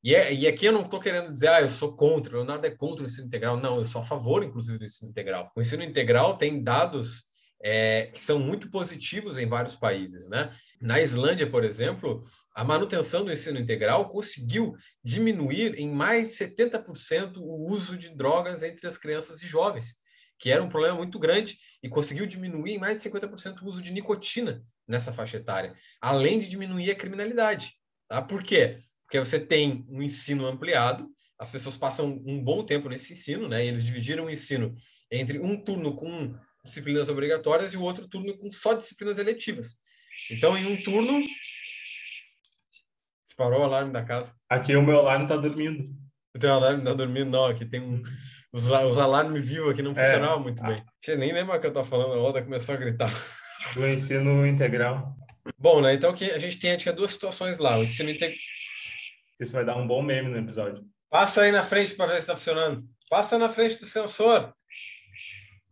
E, 0.04 0.16
é, 0.16 0.34
e 0.34 0.48
aqui 0.48 0.66
eu 0.66 0.72
não 0.72 0.82
estou 0.82 1.00
querendo 1.00 1.32
dizer, 1.32 1.50
ah, 1.50 1.62
eu 1.62 1.70
sou 1.70 1.96
contra, 1.96 2.34
o 2.34 2.38
Leonardo 2.38 2.66
é 2.66 2.72
contra 2.72 3.04
o 3.04 3.06
ensino 3.06 3.28
integral. 3.28 3.58
Não, 3.58 3.78
eu 3.78 3.86
sou 3.86 4.02
a 4.02 4.04
favor, 4.04 4.44
inclusive, 4.44 4.78
do 4.78 4.86
ensino 4.86 5.12
integral. 5.12 5.52
O 5.56 5.62
ensino 5.62 5.84
integral 5.84 6.38
tem 6.38 6.64
dados 6.64 7.26
é, 7.64 8.08
que 8.14 8.22
são 8.22 8.38
muito 8.38 8.70
positivos 8.70 9.38
em 9.38 9.48
vários 9.48 9.76
países, 9.76 10.28
né? 10.28 10.52
Na 10.80 11.02
Islândia, 11.02 11.50
por 11.50 11.64
exemplo, 11.64 12.24
a 12.56 12.64
manutenção 12.64 13.26
do 13.26 13.34
ensino 13.34 13.60
integral 13.60 14.08
conseguiu 14.08 14.74
diminuir 15.04 15.78
em 15.78 15.92
mais 15.92 16.30
de 16.30 16.46
70% 16.46 17.36
o 17.38 17.70
uso 17.70 17.98
de 17.98 18.16
drogas 18.16 18.64
entre 18.64 18.88
as 18.88 18.98
crianças 18.98 19.44
e 19.44 19.48
jovens, 19.48 19.98
que 20.40 20.50
era 20.50 20.64
um 20.64 20.70
problema 20.70 20.96
muito 20.96 21.20
grande, 21.20 21.58
e 21.84 21.90
conseguiu 21.90 22.26
diminuir 22.26 22.76
em 22.76 22.80
mais 22.80 23.04
de 23.04 23.10
50% 23.10 23.62
o 23.62 23.66
uso 23.66 23.82
de 23.82 23.92
nicotina 23.92 24.64
nessa 24.88 25.12
faixa 25.12 25.36
etária, 25.36 25.76
além 26.00 26.40
de 26.40 26.48
diminuir 26.48 26.90
a 26.92 26.96
criminalidade. 26.96 27.74
Tá? 28.08 28.22
Por 28.22 28.42
quê? 28.42 28.78
Porque 29.04 29.20
você 29.20 29.38
tem 29.38 29.86
um 29.90 30.02
ensino 30.02 30.48
ampliado, 30.48 31.10
as 31.38 31.52
pessoas 31.52 31.76
passam 31.76 32.22
um 32.26 32.42
bom 32.42 32.64
tempo 32.64 32.88
nesse 32.88 33.12
ensino, 33.12 33.50
né? 33.50 33.66
E 33.66 33.68
eles 33.68 33.84
dividiram 33.84 34.26
o 34.26 34.30
ensino 34.30 34.74
entre 35.12 35.40
um 35.40 35.62
turno 35.62 35.94
com 35.94 36.34
disciplinas 36.64 37.10
obrigatórias 37.10 37.74
e 37.74 37.78
o 37.78 37.82
outro 37.82 38.08
turno 38.08 38.38
com 38.38 38.50
só 38.50 38.74
disciplinas 38.74 39.20
eletivas. 39.20 39.76
Então, 40.32 40.58
em 40.58 40.66
um 40.66 40.82
turno, 40.82 41.22
Parou 43.36 43.62
o 43.62 43.64
alarme 43.64 43.92
da 43.92 44.04
casa. 44.04 44.34
Aqui 44.50 44.76
o 44.76 44.82
meu 44.82 45.00
alarme 45.00 45.28
tá 45.28 45.36
dormindo. 45.36 45.84
O 46.36 46.40
teu 46.40 46.52
alarme 46.52 46.84
tá 46.84 46.94
dormindo, 46.94 47.30
não. 47.32 47.46
Aqui 47.46 47.66
tem 47.66 47.82
um. 47.82 48.02
Os, 48.52 48.72
os 48.72 48.98
alarmes 48.98 49.46
vivos 49.46 49.72
aqui 49.72 49.82
não 49.82 49.92
é. 49.92 49.96
funcionavam 49.96 50.40
muito 50.40 50.64
bem. 50.64 50.82
Eu 51.06 51.18
nem 51.18 51.34
lembro 51.34 51.54
o 51.56 51.60
que 51.60 51.68
eu 51.68 51.74
tava 51.74 51.86
falando, 51.86 52.14
a 52.14 52.22
Oda 52.22 52.42
começou 52.42 52.76
a 52.76 52.78
gritar. 52.78 53.12
Do 53.74 53.86
ensino 53.86 54.46
integral. 54.46 55.16
Bom, 55.58 55.82
né? 55.82 55.94
Então 55.94 56.14
que 56.14 56.32
a 56.32 56.40
gente 56.40 56.58
tinha, 56.58 56.78
tinha 56.78 56.94
duas 56.94 57.12
situações 57.12 57.58
lá. 57.58 57.78
O 57.78 57.84
ensino 57.84 58.10
integral. 58.10 58.38
Isso 59.40 59.54
vai 59.54 59.66
dar 59.66 59.76
um 59.76 59.86
bom 59.86 60.02
meme 60.02 60.30
no 60.30 60.38
episódio. 60.38 60.84
Passa 61.10 61.42
aí 61.42 61.52
na 61.52 61.64
frente 61.64 61.94
para 61.96 62.14
ver 62.14 62.22
se 62.22 62.28
tá 62.28 62.36
funcionando. 62.36 62.82
Passa 63.10 63.38
na 63.38 63.50
frente 63.50 63.80
do 63.80 63.86
sensor. 63.86 64.54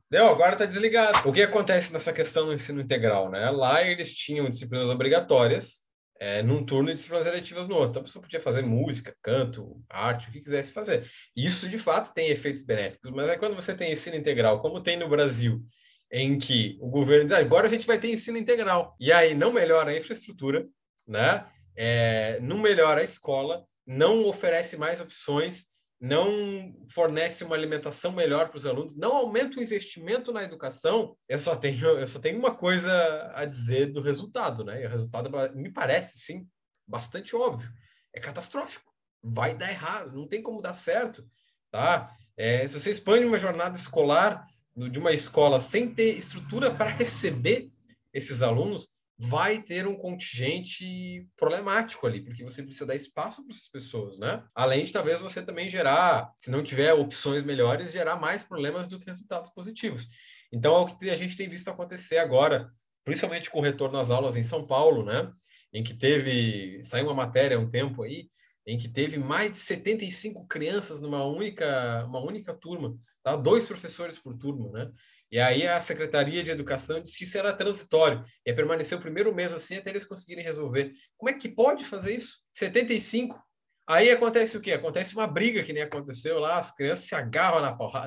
Deu, 0.09 0.27
agora 0.27 0.55
tá 0.55 0.65
desligado. 0.65 1.27
O 1.27 1.33
que 1.33 1.41
acontece 1.41 1.91
nessa 1.91 2.13
questão 2.13 2.45
do 2.45 2.53
ensino 2.53 2.81
integral, 2.81 3.31
né? 3.31 3.49
Lá 3.49 3.81
eles 3.81 4.13
tinham 4.13 4.49
disciplinas 4.49 4.89
obrigatórias 4.89 5.82
é, 6.23 6.41
num 6.41 6.63
turno 6.63 6.89
e 6.89 6.93
disciplinas 6.93 7.27
eletivas 7.27 7.67
no 7.67 7.75
outro. 7.75 7.89
Então, 7.89 8.01
a 8.01 8.05
pessoa 8.05 8.23
podia 8.23 8.39
fazer 8.39 8.61
música, 8.61 9.13
canto, 9.21 9.83
arte, 9.89 10.29
o 10.29 10.31
que 10.31 10.39
quisesse 10.39 10.71
fazer. 10.71 11.05
Isso, 11.35 11.67
de 11.67 11.77
fato, 11.77 12.13
tem 12.13 12.29
efeitos 12.29 12.63
benéficos, 12.63 13.11
mas 13.11 13.27
é 13.27 13.35
quando 13.35 13.55
você 13.55 13.75
tem 13.75 13.91
ensino 13.91 14.15
integral, 14.15 14.61
como 14.61 14.79
tem 14.79 14.95
no 14.95 15.09
Brasil, 15.09 15.61
em 16.09 16.37
que 16.37 16.77
o 16.79 16.89
governo 16.89 17.25
diz, 17.25 17.33
ah, 17.33 17.39
agora 17.39 17.67
a 17.67 17.69
gente 17.69 17.85
vai 17.85 17.99
ter 17.99 18.09
ensino 18.09 18.37
integral, 18.37 18.95
e 19.01 19.11
aí 19.11 19.35
não 19.35 19.51
melhora 19.51 19.91
a 19.91 19.97
infraestrutura, 19.97 20.65
né? 21.05 21.45
É, 21.75 22.39
não 22.39 22.57
melhora 22.57 23.01
a 23.01 23.03
escola, 23.03 23.65
não 23.85 24.25
oferece 24.25 24.77
mais 24.77 25.01
opções, 25.01 25.72
não 26.03 26.75
fornece 26.89 27.45
uma 27.45 27.55
alimentação 27.55 28.11
melhor 28.11 28.49
para 28.49 28.57
os 28.57 28.65
alunos, 28.65 28.97
não 28.97 29.15
aumenta 29.15 29.57
o 29.57 29.63
investimento 29.63 30.33
na 30.33 30.43
educação, 30.43 31.15
eu 31.29 31.39
só 31.39 31.55
tenho, 31.55 31.81
eu 31.81 32.05
só 32.05 32.19
tenho 32.19 32.37
uma 32.37 32.53
coisa 32.53 33.31
a 33.33 33.45
dizer 33.45 33.85
do 33.85 34.01
resultado, 34.01 34.65
né? 34.65 34.83
E 34.83 34.85
o 34.85 34.89
resultado 34.89 35.31
me 35.55 35.71
parece, 35.71 36.19
sim, 36.19 36.45
bastante 36.85 37.33
óbvio. 37.37 37.71
É 38.13 38.19
catastrófico. 38.19 38.91
Vai 39.23 39.55
dar 39.55 39.71
errado, 39.71 40.19
não 40.19 40.27
tem 40.27 40.43
como 40.43 40.61
dar 40.61 40.73
certo, 40.73 41.25
tá? 41.71 42.13
É, 42.35 42.67
se 42.67 42.77
você 42.77 42.89
expande 42.89 43.23
uma 43.23 43.39
jornada 43.39 43.77
escolar 43.77 44.45
de 44.75 44.99
uma 44.99 45.13
escola 45.13 45.61
sem 45.61 45.87
ter 45.93 46.17
estrutura 46.17 46.69
para 46.69 46.89
receber 46.89 47.71
esses 48.13 48.41
alunos, 48.41 48.92
vai 49.17 49.61
ter 49.61 49.85
um 49.87 49.95
contingente 49.95 51.27
problemático 51.37 52.05
ali, 52.07 52.21
porque 52.21 52.43
você 52.43 52.63
precisa 52.63 52.85
dar 52.85 52.95
espaço 52.95 53.43
para 53.43 53.51
essas 53.51 53.67
pessoas, 53.67 54.17
né? 54.17 54.43
Além 54.55 54.83
de 54.83 54.91
talvez 54.91 55.21
você 55.21 55.41
também 55.41 55.69
gerar, 55.69 56.31
se 56.37 56.49
não 56.49 56.63
tiver 56.63 56.93
opções 56.93 57.43
melhores, 57.43 57.91
gerar 57.91 58.15
mais 58.15 58.43
problemas 58.43 58.87
do 58.87 58.99
que 58.99 59.05
resultados 59.05 59.51
positivos. 59.51 60.07
Então 60.51 60.75
é 60.75 60.79
o 60.79 60.85
que 60.85 61.09
a 61.09 61.15
gente 61.15 61.37
tem 61.37 61.47
visto 61.47 61.69
acontecer 61.69 62.17
agora, 62.17 62.71
principalmente 63.05 63.49
com 63.49 63.59
o 63.59 63.63
retorno 63.63 63.99
às 63.99 64.09
aulas 64.09 64.35
em 64.35 64.43
São 64.43 64.65
Paulo, 64.65 65.03
né? 65.05 65.31
Em 65.71 65.83
que 65.83 65.93
teve, 65.93 66.83
saiu 66.83 67.05
uma 67.05 67.13
matéria 67.13 67.57
há 67.57 67.59
um 67.59 67.69
tempo 67.69 68.03
aí, 68.03 68.29
em 68.65 68.77
que 68.77 68.87
teve 68.87 69.17
mais 69.19 69.51
de 69.51 69.57
75 69.57 70.47
crianças 70.47 70.99
numa 70.99 71.25
única, 71.25 72.05
uma 72.05 72.19
única 72.19 72.53
turma, 72.53 72.97
tá? 73.21 73.35
dois 73.35 73.65
professores 73.65 74.17
por 74.17 74.33
turma, 74.35 74.71
né? 74.71 74.91
E 75.33 75.39
aí 75.39 75.65
a 75.65 75.81
Secretaria 75.81 76.43
de 76.43 76.51
Educação 76.51 77.01
disse 77.01 77.17
que 77.17 77.23
isso 77.23 77.39
era 77.39 77.51
transitório, 77.51 78.21
ia 78.45 78.55
permanecer 78.55 78.95
o 78.95 79.01
primeiro 79.01 79.33
mês 79.33 79.51
assim 79.51 79.77
até 79.77 79.89
eles 79.89 80.05
conseguirem 80.05 80.43
resolver. 80.43 80.91
Como 81.17 81.27
é 81.27 81.33
que 81.33 81.49
pode 81.49 81.83
fazer 81.83 82.15
isso? 82.15 82.41
75. 82.53 83.41
Aí 83.87 84.11
acontece 84.11 84.55
o 84.55 84.61
quê? 84.61 84.73
Acontece 84.73 85.15
uma 85.15 85.25
briga 85.25 85.63
que 85.63 85.73
nem 85.73 85.81
aconteceu 85.81 86.37
lá, 86.37 86.59
as 86.59 86.69
crianças 86.75 87.05
se 87.05 87.15
agarram 87.15 87.61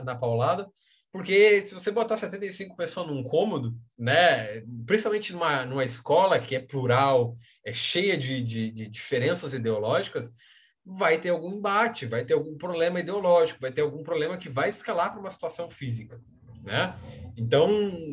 na, 0.05 0.15
paulada, 0.15 0.69
porque 1.11 1.67
se 1.67 1.75
você 1.75 1.91
botar 1.91 2.17
75 2.17 2.77
pessoas 2.77 3.09
num 3.09 3.25
cômodo, 3.25 3.75
né, 3.99 4.63
principalmente 4.87 5.33
numa, 5.33 5.65
numa 5.65 5.85
escola 5.85 6.39
que 6.39 6.55
é 6.55 6.61
plural, 6.61 7.35
é 7.65 7.73
cheia 7.73 8.17
de, 8.17 8.41
de, 8.41 8.71
de 8.71 8.87
diferenças 8.87 9.53
ideológicas, 9.53 10.31
vai 10.85 11.19
ter 11.19 11.31
algum 11.31 11.51
embate, 11.51 12.07
vai 12.07 12.25
ter 12.25 12.35
algum 12.35 12.57
problema 12.57 13.01
ideológico, 13.01 13.61
vai 13.61 13.73
ter 13.73 13.83
algum 13.83 14.05
problema 14.05 14.39
que 14.39 14.49
vai 14.49 14.69
escalar 14.69 15.11
para 15.11 15.19
uma 15.21 15.33
situação 15.33 15.69
física 15.69 16.21
né? 16.67 16.99
Então, 17.37 17.71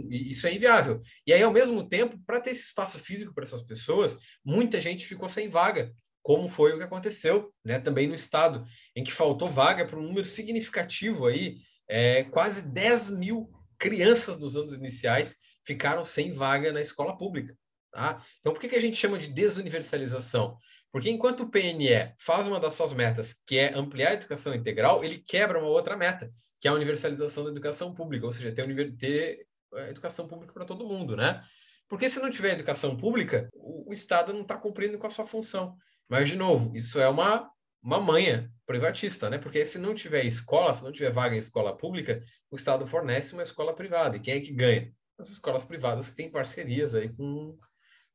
isso 0.09 0.45
é 0.45 0.53
inviável. 0.53 1.01
E 1.25 1.33
aí, 1.33 1.41
ao 1.41 1.51
mesmo 1.51 1.87
tempo, 1.87 2.19
para 2.25 2.41
ter 2.41 2.51
esse 2.51 2.65
espaço 2.65 2.99
físico 2.99 3.33
para 3.33 3.43
essas 3.43 3.61
pessoas, 3.61 4.17
muita 4.45 4.79
gente 4.79 5.07
ficou 5.07 5.29
sem 5.29 5.49
vaga, 5.49 5.91
como 6.21 6.47
foi 6.47 6.73
o 6.73 6.77
que 6.77 6.83
aconteceu 6.83 7.53
né, 7.65 7.79
também 7.79 8.07
no 8.07 8.15
Estado, 8.15 8.65
em 8.95 9.03
que 9.03 9.11
faltou 9.11 9.49
vaga 9.49 9.85
para 9.85 9.97
um 9.97 10.03
número 10.03 10.25
significativo 10.25 11.27
aí, 11.27 11.57
é, 11.87 12.23
quase 12.23 12.67
10 12.67 13.11
mil 13.11 13.49
crianças 13.77 14.37
nos 14.37 14.55
anos 14.55 14.73
iniciais 14.73 15.35
ficaram 15.65 16.03
sem 16.05 16.31
vaga 16.31 16.71
na 16.71 16.81
escola 16.81 17.17
pública. 17.17 17.57
Tá? 17.91 18.17
Então, 18.39 18.51
por 18.51 18.59
que, 18.59 18.69
que 18.69 18.75
a 18.75 18.81
gente 18.81 18.97
chama 18.97 19.19
de 19.19 19.27
desuniversalização? 19.27 20.57
Porque 20.91 21.09
enquanto 21.09 21.41
o 21.41 21.49
PNE 21.49 22.13
faz 22.17 22.47
uma 22.47 22.59
das 22.59 22.73
suas 22.73 22.91
metas, 22.91 23.35
que 23.45 23.57
é 23.57 23.73
ampliar 23.77 24.09
a 24.09 24.13
educação 24.13 24.53
integral, 24.53 25.03
ele 25.03 25.19
quebra 25.19 25.59
uma 25.59 25.67
outra 25.67 25.95
meta, 25.95 26.29
que 26.63 26.67
é 26.69 26.71
a 26.71 26.75
universalização 26.75 27.43
da 27.43 27.49
educação 27.49 27.93
pública, 27.93 28.25
ou 28.25 28.31
seja, 28.31 28.49
ter, 28.49 28.95
ter 28.95 29.45
eh, 29.73 29.89
educação 29.89 30.29
pública 30.29 30.53
para 30.53 30.63
todo 30.63 30.87
mundo, 30.87 31.13
né? 31.13 31.43
Porque 31.89 32.07
se 32.07 32.21
não 32.21 32.31
tiver 32.31 32.53
educação 32.53 32.95
pública, 32.95 33.49
o, 33.53 33.89
o 33.89 33.91
Estado 33.91 34.31
não 34.31 34.43
está 34.43 34.55
cumprindo 34.55 34.97
com 34.97 35.05
a 35.05 35.09
sua 35.09 35.25
função. 35.25 35.75
Mas, 36.07 36.29
de 36.29 36.37
novo, 36.37 36.73
isso 36.73 37.01
é 37.01 37.09
uma, 37.09 37.51
uma 37.81 37.99
manha 37.99 38.49
privatista, 38.65 39.29
né? 39.29 39.37
Porque 39.37 39.65
se 39.65 39.77
não 39.77 39.93
tiver 39.93 40.23
escola, 40.23 40.73
se 40.73 40.85
não 40.85 40.93
tiver 40.93 41.11
vaga 41.11 41.35
em 41.35 41.39
escola 41.39 41.75
pública, 41.75 42.23
o 42.49 42.55
Estado 42.55 42.87
fornece 42.87 43.33
uma 43.33 43.43
escola 43.43 43.75
privada. 43.75 44.15
E 44.15 44.21
quem 44.21 44.35
é 44.35 44.39
que 44.39 44.53
ganha? 44.53 44.89
As 45.19 45.31
escolas 45.31 45.65
privadas 45.65 46.07
que 46.07 46.15
têm 46.15 46.31
parcerias 46.31 46.95
aí 46.95 47.13
com, 47.13 47.57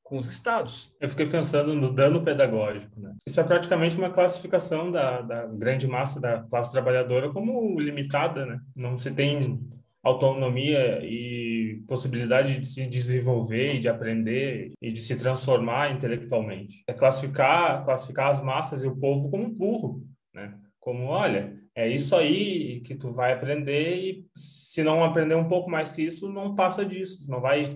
com 0.08 0.18
os 0.18 0.30
estados. 0.30 0.94
Eu 0.98 1.10
fiquei 1.10 1.26
pensando 1.26 1.74
no 1.74 1.92
dano 1.92 2.22
pedagógico. 2.22 2.98
Né? 2.98 3.14
Isso 3.26 3.38
é 3.38 3.44
praticamente 3.44 3.98
uma 3.98 4.08
classificação 4.08 4.90
da, 4.90 5.20
da 5.20 5.46
grande 5.46 5.86
massa 5.86 6.18
da 6.18 6.40
classe 6.44 6.72
trabalhadora 6.72 7.30
como 7.30 7.78
limitada. 7.78 8.46
Né? 8.46 8.58
Não 8.74 8.96
se 8.96 9.14
tem 9.14 9.60
autonomia 10.02 11.00
e 11.04 11.82
possibilidade 11.86 12.58
de 12.58 12.66
se 12.66 12.86
desenvolver 12.86 13.74
e 13.74 13.78
de 13.80 13.88
aprender 13.88 14.72
e 14.80 14.90
de 14.90 15.00
se 15.00 15.14
transformar 15.16 15.92
intelectualmente. 15.92 16.82
É 16.86 16.94
classificar, 16.94 17.84
classificar 17.84 18.30
as 18.30 18.42
massas 18.42 18.82
e 18.82 18.86
o 18.86 18.96
povo 18.96 19.30
como 19.30 19.50
burro, 19.50 20.02
né? 20.34 20.54
como, 20.80 21.04
olha, 21.04 21.54
é 21.74 21.86
isso 21.86 22.16
aí 22.16 22.80
que 22.80 22.94
tu 22.94 23.12
vai 23.12 23.34
aprender 23.34 23.94
e 23.96 24.26
se 24.34 24.82
não 24.82 25.04
aprender 25.04 25.34
um 25.34 25.48
pouco 25.48 25.70
mais 25.70 25.92
que 25.92 26.00
isso, 26.00 26.32
não 26.32 26.54
passa 26.54 26.84
disso, 26.84 27.30
não 27.30 27.42
vai 27.42 27.68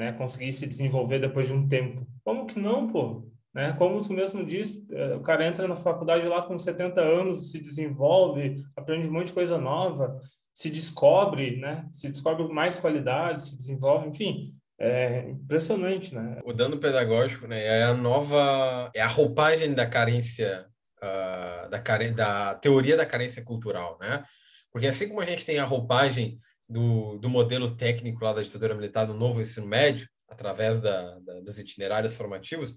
né, 0.00 0.12
conseguir 0.12 0.50
se 0.54 0.66
desenvolver 0.66 1.18
depois 1.18 1.48
de 1.48 1.52
um 1.52 1.68
tempo. 1.68 2.06
Como 2.24 2.46
que 2.46 2.58
não, 2.58 2.88
pô? 2.88 3.28
Né? 3.54 3.74
Como 3.74 4.00
tu 4.00 4.14
mesmo 4.14 4.42
disse, 4.42 4.86
é, 4.92 5.14
o 5.14 5.20
cara 5.20 5.46
entra 5.46 5.68
na 5.68 5.76
faculdade 5.76 6.26
lá 6.26 6.40
com 6.40 6.58
70 6.58 7.02
anos, 7.02 7.50
se 7.50 7.60
desenvolve, 7.60 8.64
aprende 8.74 9.06
um 9.06 9.12
monte 9.12 9.26
de 9.26 9.34
coisa 9.34 9.58
nova, 9.58 10.18
se 10.54 10.70
descobre, 10.70 11.58
né? 11.58 11.86
Se 11.92 12.08
descobre 12.08 12.48
mais 12.48 12.78
qualidade, 12.78 13.42
se 13.42 13.56
desenvolve, 13.58 14.08
enfim, 14.08 14.54
é 14.78 15.28
impressionante, 15.28 16.14
né? 16.14 16.40
O 16.46 16.54
dano 16.54 16.78
pedagógico, 16.78 17.46
né, 17.46 17.62
é 17.62 17.82
a 17.82 17.92
nova, 17.92 18.90
é 18.94 19.02
a 19.02 19.06
roupagem 19.06 19.74
da 19.74 19.86
carência, 19.86 20.64
uh, 21.02 21.68
da, 21.68 21.78
care, 21.78 22.10
da 22.10 22.54
teoria 22.54 22.96
da 22.96 23.04
carência 23.04 23.44
cultural, 23.44 23.98
né? 24.00 24.24
Porque 24.72 24.86
assim 24.86 25.08
como 25.08 25.20
a 25.20 25.26
gente 25.26 25.44
tem 25.44 25.58
a 25.58 25.64
roupagem 25.66 26.38
do, 26.70 27.18
do 27.18 27.28
modelo 27.28 27.74
técnico 27.74 28.24
lá 28.24 28.32
da 28.32 28.42
ditadura 28.42 28.74
militar 28.76 29.06
no 29.06 29.14
novo 29.14 29.40
ensino 29.40 29.66
médio, 29.66 30.08
através 30.28 30.78
da, 30.80 31.18
da, 31.18 31.40
dos 31.40 31.58
itinerários 31.58 32.14
formativos, 32.14 32.76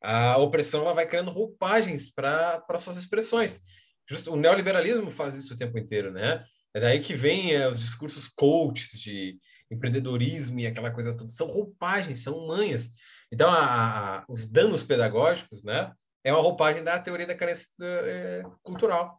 a 0.00 0.36
opressão 0.38 0.82
ela 0.82 0.94
vai 0.94 1.06
criando 1.06 1.30
roupagens 1.32 2.08
para 2.12 2.62
suas 2.78 2.96
expressões. 2.96 3.60
Justo, 4.08 4.32
o 4.32 4.36
neoliberalismo 4.36 5.10
faz 5.10 5.34
isso 5.34 5.54
o 5.54 5.56
tempo 5.56 5.76
inteiro, 5.76 6.12
né? 6.12 6.42
É 6.74 6.80
daí 6.80 7.00
que 7.00 7.14
vem 7.14 7.54
é, 7.54 7.68
os 7.68 7.80
discursos 7.80 8.28
coaches 8.28 8.92
de 8.92 9.38
empreendedorismo 9.70 10.60
e 10.60 10.66
aquela 10.66 10.90
coisa 10.90 11.16
toda. 11.16 11.28
São 11.28 11.46
roupagens, 11.46 12.20
são 12.20 12.46
manhas. 12.46 12.90
Então, 13.30 13.50
a, 13.50 14.18
a, 14.18 14.24
os 14.28 14.46
danos 14.46 14.82
pedagógicos, 14.82 15.62
né? 15.62 15.92
É 16.24 16.32
uma 16.32 16.42
roupagem 16.42 16.84
da 16.84 16.98
teoria 16.98 17.26
da 17.26 17.34
carência 17.34 17.68
é, 17.80 18.42
cultural. 18.62 19.18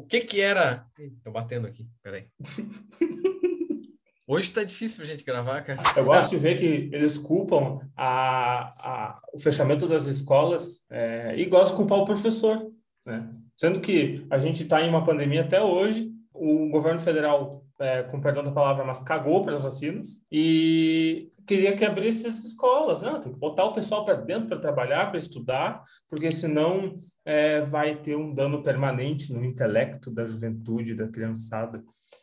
O, 0.00 0.06
que 0.06 0.20
que 0.20 0.40
era... 0.40 0.86
Estou 0.98 1.30
batendo 1.32 1.66
aqui, 1.66 1.86
peraí. 2.02 2.26
Hoje 4.26 4.44
está 4.44 4.64
difícil 4.64 4.96
para 4.96 5.04
a 5.04 5.08
gente 5.08 5.24
gravar, 5.24 5.60
cara. 5.60 5.82
Eu 5.96 6.04
gosto 6.04 6.30
de 6.30 6.36
ver 6.38 6.58
que 6.58 6.88
eles 6.92 7.18
culpam 7.18 7.80
a, 7.96 8.72
a, 8.78 9.20
o 9.34 9.38
fechamento 9.38 9.86
das 9.86 10.06
escolas 10.06 10.86
é, 10.88 11.34
e 11.36 11.44
gosto 11.46 11.72
de 11.72 11.76
culpar 11.76 11.98
o 11.98 12.04
professor, 12.04 12.72
né? 13.04 13.28
Sendo 13.56 13.80
que 13.80 14.24
a 14.30 14.38
gente 14.38 14.62
está 14.62 14.80
em 14.80 14.88
uma 14.88 15.04
pandemia 15.04 15.42
até 15.42 15.60
hoje, 15.60 16.10
o 16.32 16.70
governo 16.70 17.00
federal, 17.00 17.62
é, 17.80 18.02
com 18.02 18.20
perdão 18.20 18.42
da 18.42 18.52
palavra, 18.52 18.84
mas 18.84 19.00
cagou 19.00 19.42
para 19.42 19.56
as 19.56 19.62
vacinas 19.62 20.22
e 20.30 21.30
queria 21.46 21.74
que 21.74 21.84
abrisse 21.84 22.26
as 22.26 22.38
escolas, 22.44 23.00
né? 23.00 23.18
Tem 23.20 23.32
que 23.32 23.38
botar 23.38 23.64
o 23.64 23.72
pessoal 23.72 24.04
para 24.04 24.14
dentro 24.14 24.48
para 24.48 24.60
trabalhar, 24.60 25.10
para 25.10 25.18
estudar, 25.18 25.82
porque 26.08 26.30
senão 26.30 26.94
é, 27.24 27.62
vai 27.62 27.96
ter 27.96 28.16
um 28.16 28.32
dano 28.32 28.62
permanente 28.62 29.32
no 29.32 29.44
intelecto 29.44 30.12
da 30.12 30.24
juventude, 30.26 30.94
da 30.94 31.08
criançada. 31.08 31.82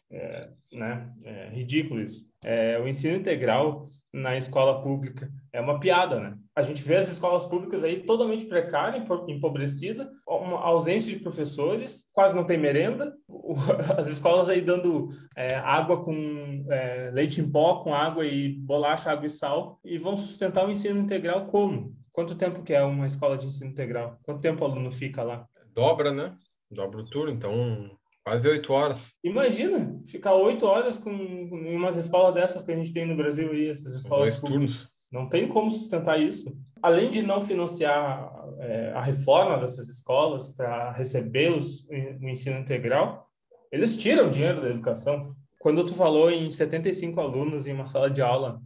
É, 0.09 0.49
né? 0.71 1.11
É 1.25 1.49
ridículo 1.49 2.01
isso. 2.01 2.29
É, 2.43 2.79
o 2.79 2.87
ensino 2.87 3.17
integral 3.17 3.85
na 4.13 4.37
escola 4.37 4.81
pública 4.81 5.29
é 5.51 5.59
uma 5.59 5.79
piada, 5.79 6.19
né? 6.19 6.37
A 6.55 6.63
gente 6.63 6.81
vê 6.81 6.95
as 6.95 7.09
escolas 7.09 7.43
públicas 7.43 7.83
aí 7.83 7.99
totalmente 7.99 8.45
precárias, 8.45 9.03
empobrecida, 9.27 10.09
ausência 10.25 11.11
de 11.11 11.19
professores, 11.19 12.05
quase 12.13 12.33
não 12.35 12.45
tem 12.45 12.57
merenda, 12.57 13.13
as 13.97 14.07
escolas 14.07 14.49
aí 14.49 14.61
dando 14.61 15.09
é, 15.35 15.55
água 15.55 16.03
com 16.03 16.65
é, 16.69 17.11
leite 17.13 17.41
em 17.41 17.51
pó, 17.51 17.83
com 17.83 17.93
água 17.93 18.25
e 18.25 18.49
bolacha, 18.49 19.11
água 19.11 19.27
e 19.27 19.29
sal, 19.29 19.79
e 19.83 19.97
vão 19.97 20.15
sustentar 20.17 20.65
o 20.65 20.71
ensino 20.71 20.99
integral 20.99 21.47
como? 21.47 21.95
Quanto 22.11 22.35
tempo 22.35 22.63
que 22.63 22.73
é 22.73 22.83
uma 22.83 23.05
escola 23.05 23.37
de 23.37 23.47
ensino 23.47 23.69
integral? 23.69 24.17
Quanto 24.23 24.41
tempo 24.41 24.63
o 24.63 24.67
aluno 24.67 24.91
fica 24.91 25.23
lá? 25.23 25.45
Dobra, 25.75 26.11
né? 26.11 26.33
Dobra 26.71 27.01
o 27.01 27.09
turno, 27.09 27.31
então 27.31 27.91
quase 28.23 28.47
oito 28.49 28.73
horas. 28.73 29.15
Imagina, 29.23 30.01
ficar 30.05 30.33
oito 30.33 30.65
horas 30.65 30.97
com 30.97 31.11
em 31.11 31.75
umas 31.75 31.95
escolas 31.95 32.33
dessas 32.33 32.63
que 32.63 32.71
a 32.71 32.75
gente 32.75 32.91
tem 32.91 33.05
no 33.05 33.15
Brasil 33.15 33.51
aí, 33.51 33.69
essas 33.69 33.93
escolas 33.93 34.39
dois 34.39 34.51
turnos. 34.51 34.97
Não 35.11 35.29
tem 35.29 35.47
como 35.47 35.71
sustentar 35.71 36.19
isso. 36.19 36.57
Além 36.81 37.09
de 37.09 37.21
não 37.21 37.41
financiar 37.41 38.29
é, 38.59 38.91
a 38.93 39.01
reforma 39.01 39.57
dessas 39.57 39.87
escolas 39.87 40.49
para 40.49 40.91
recebê-los 40.91 41.87
no 42.19 42.27
ensino 42.27 42.57
integral, 42.57 43.26
eles 43.71 43.95
tiram 43.95 44.29
dinheiro 44.29 44.61
da 44.61 44.69
educação. 44.69 45.35
Quando 45.59 45.85
tu 45.85 45.93
falou 45.93 46.29
em 46.29 46.49
75 46.49 47.19
alunos 47.19 47.67
em 47.67 47.73
uma 47.73 47.87
sala 47.87 48.09
de 48.09 48.21
aula 48.21 48.61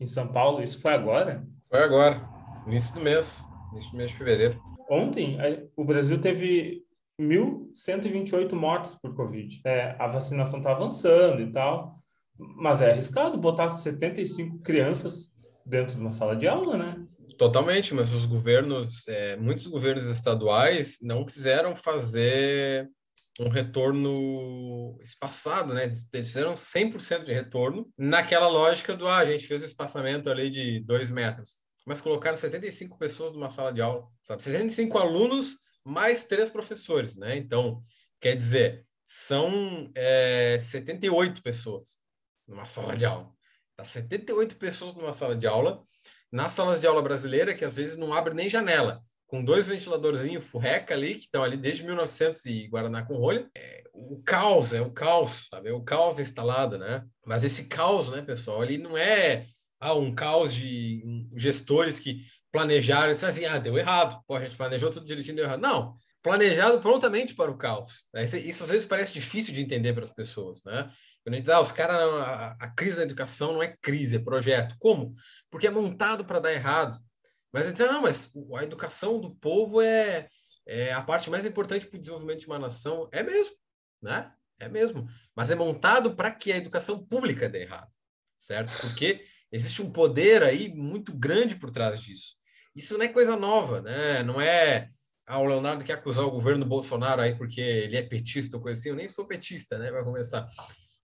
em 0.00 0.06
São 0.06 0.26
Paulo, 0.28 0.62
isso 0.62 0.80
foi 0.80 0.92
agora? 0.92 1.46
Foi 1.68 1.82
agora, 1.82 2.28
início 2.66 2.94
do 2.94 3.00
mês, 3.00 3.44
início 3.72 3.90
do 3.92 3.96
mês 3.96 4.10
de 4.10 4.16
fevereiro. 4.16 4.60
Ontem, 4.90 5.38
o 5.76 5.84
Brasil 5.84 6.20
teve 6.20 6.84
1.128 7.20 8.52
mortes 8.54 8.94
por 8.94 9.14
Covid. 9.14 9.60
É, 9.64 9.96
a 9.98 10.06
vacinação 10.06 10.58
está 10.58 10.72
avançando 10.72 11.40
e 11.40 11.50
tal, 11.50 11.94
mas 12.36 12.82
é 12.82 12.90
arriscado 12.90 13.38
botar 13.38 13.70
75 13.70 14.58
crianças 14.58 15.32
dentro 15.64 15.94
de 15.94 16.00
uma 16.00 16.12
sala 16.12 16.36
de 16.36 16.46
aula, 16.46 16.76
né? 16.76 17.06
Totalmente, 17.38 17.94
mas 17.94 18.12
os 18.12 18.26
governos, 18.26 19.08
é, 19.08 19.36
muitos 19.36 19.66
governos 19.66 20.06
estaduais 20.08 20.98
não 21.02 21.24
quiseram 21.24 21.74
fazer 21.74 22.88
um 23.40 23.48
retorno 23.48 24.96
espaçado, 25.00 25.74
né? 25.74 25.84
Eles 25.84 26.28
fizeram 26.28 26.54
100% 26.54 27.24
de 27.24 27.32
retorno 27.32 27.90
naquela 27.98 28.48
lógica 28.48 28.94
do, 28.94 29.08
ah, 29.08 29.18
a 29.18 29.24
gente 29.24 29.46
fez 29.46 29.62
o 29.62 29.64
espaçamento 29.64 30.30
ali 30.30 30.50
de 30.50 30.80
dois 30.80 31.10
metros. 31.10 31.58
Mas 31.84 32.00
colocaram 32.00 32.36
75 32.36 32.96
pessoas 32.96 33.32
numa 33.32 33.50
sala 33.50 33.72
de 33.72 33.82
aula, 33.82 34.06
sabe? 34.22 34.42
75 34.42 34.98
alunos 34.98 35.58
mais 35.84 36.24
três 36.24 36.48
professores, 36.48 37.16
né? 37.16 37.36
Então, 37.36 37.82
quer 38.20 38.34
dizer, 38.36 38.86
são 39.04 39.90
é, 39.94 40.58
78 40.62 41.42
pessoas 41.42 41.98
numa 42.46 42.64
sala 42.64 42.96
de 42.96 43.04
aula. 43.04 43.30
Tá 43.76 43.84
78 43.84 44.56
pessoas 44.56 44.94
numa 44.94 45.12
sala 45.12 45.34
de 45.36 45.46
aula, 45.46 45.82
nas 46.30 46.52
salas 46.52 46.80
de 46.80 46.86
aula 46.86 47.02
brasileira, 47.02 47.54
que 47.54 47.64
às 47.64 47.74
vezes 47.74 47.96
não 47.96 48.14
abre 48.14 48.32
nem 48.32 48.48
janela, 48.48 49.02
com 49.26 49.44
dois 49.44 49.66
ventiladorzinhos 49.66 50.44
furreca 50.44 50.94
ali, 50.94 51.14
que 51.14 51.24
estão 51.24 51.42
ali 51.42 51.56
desde 51.56 51.82
1900 51.82 52.46
e 52.46 52.68
Guaraná 52.68 53.02
com 53.02 53.16
rolha. 53.16 53.48
É, 53.56 53.82
o 53.92 54.22
caos, 54.22 54.72
é 54.72 54.80
o 54.80 54.90
caos, 54.90 55.48
sabe? 55.50 55.68
É 55.68 55.72
o 55.72 55.82
caos 55.82 56.18
instalado, 56.18 56.78
né? 56.78 57.04
Mas 57.24 57.44
esse 57.44 57.66
caos, 57.66 58.10
né, 58.10 58.22
pessoal, 58.22 58.62
ele 58.62 58.78
não 58.78 58.96
é 58.96 59.46
ah, 59.80 59.94
um 59.94 60.14
caos 60.14 60.54
de 60.54 61.02
gestores 61.36 61.98
que 61.98 62.24
planejaram 62.50 63.10
e 63.10 63.12
assim, 63.12 63.44
ah, 63.46 63.58
deu 63.58 63.76
errado. 63.76 64.20
Pô, 64.26 64.36
a 64.36 64.40
gente 64.40 64.56
planejou 64.56 64.90
tudo 64.90 65.06
direitinho, 65.06 65.36
deu 65.36 65.44
errado. 65.44 65.60
Não, 65.60 65.94
planejado 66.22 66.80
prontamente 66.80 67.34
para 67.34 67.50
o 67.50 67.58
caos. 67.58 68.06
Né? 68.14 68.24
Isso 68.24 68.64
às 68.64 68.70
vezes 68.70 68.86
parece 68.86 69.12
difícil 69.12 69.52
de 69.52 69.60
entender 69.60 69.92
para 69.92 70.04
as 70.04 70.12
pessoas, 70.12 70.62
né? 70.64 70.90
Quando 71.22 71.34
a 71.34 71.36
gente 71.36 71.44
diz, 71.44 71.54
ah, 71.54 71.60
os 71.60 71.72
caras, 71.72 71.96
a, 71.96 72.56
a, 72.60 72.70
crise 72.70 72.96
da 72.96 73.02
educação 73.02 73.52
não 73.52 73.62
é 73.62 73.76
crise, 73.80 74.16
é 74.16 74.18
projeto. 74.18 74.74
Como? 74.78 75.10
Porque 75.50 75.66
é 75.66 75.70
montado 75.70 76.24
para 76.24 76.40
dar 76.40 76.52
errado. 76.52 76.98
Mas 77.54 77.72
diz, 77.72 77.86
não, 77.86 78.02
mas 78.02 78.32
a 78.58 78.64
educação 78.64 79.20
do 79.20 79.32
povo 79.36 79.80
é, 79.80 80.28
é 80.66 80.92
a 80.92 81.00
parte 81.00 81.30
mais 81.30 81.46
importante 81.46 81.86
para 81.86 81.96
o 81.96 82.00
desenvolvimento 82.00 82.40
de 82.40 82.46
uma 82.48 82.58
nação. 82.58 83.08
É 83.12 83.22
mesmo, 83.22 83.54
né? 84.02 84.32
É 84.58 84.68
mesmo. 84.68 85.06
Mas 85.36 85.52
é 85.52 85.54
montado 85.54 86.16
para 86.16 86.32
que 86.32 86.50
a 86.50 86.56
educação 86.56 87.06
pública 87.06 87.48
dê 87.48 87.62
errado, 87.62 87.92
certo? 88.36 88.72
Porque 88.80 89.24
existe 89.52 89.80
um 89.82 89.92
poder 89.92 90.42
aí 90.42 90.68
muito 90.74 91.16
grande 91.16 91.54
por 91.54 91.70
trás 91.70 92.00
disso. 92.00 92.34
Isso 92.74 92.98
não 92.98 93.04
é 93.04 93.08
coisa 93.08 93.36
nova, 93.36 93.80
né? 93.80 94.24
Não 94.24 94.40
é 94.40 94.88
ah, 95.24 95.38
o 95.38 95.44
Leonardo 95.44 95.84
quer 95.84 95.92
acusar 95.94 96.24
o 96.24 96.30
governo 96.32 96.66
Bolsonaro 96.66 97.22
aí 97.22 97.38
porque 97.38 97.60
ele 97.60 97.96
é 97.96 98.02
petista 98.02 98.56
ou 98.56 98.62
coisa 98.62 98.78
assim. 98.78 98.88
Eu 98.88 98.96
nem 98.96 99.08
sou 99.08 99.28
petista, 99.28 99.78
né? 99.78 99.92
Vai 99.92 100.02
começar. 100.02 100.44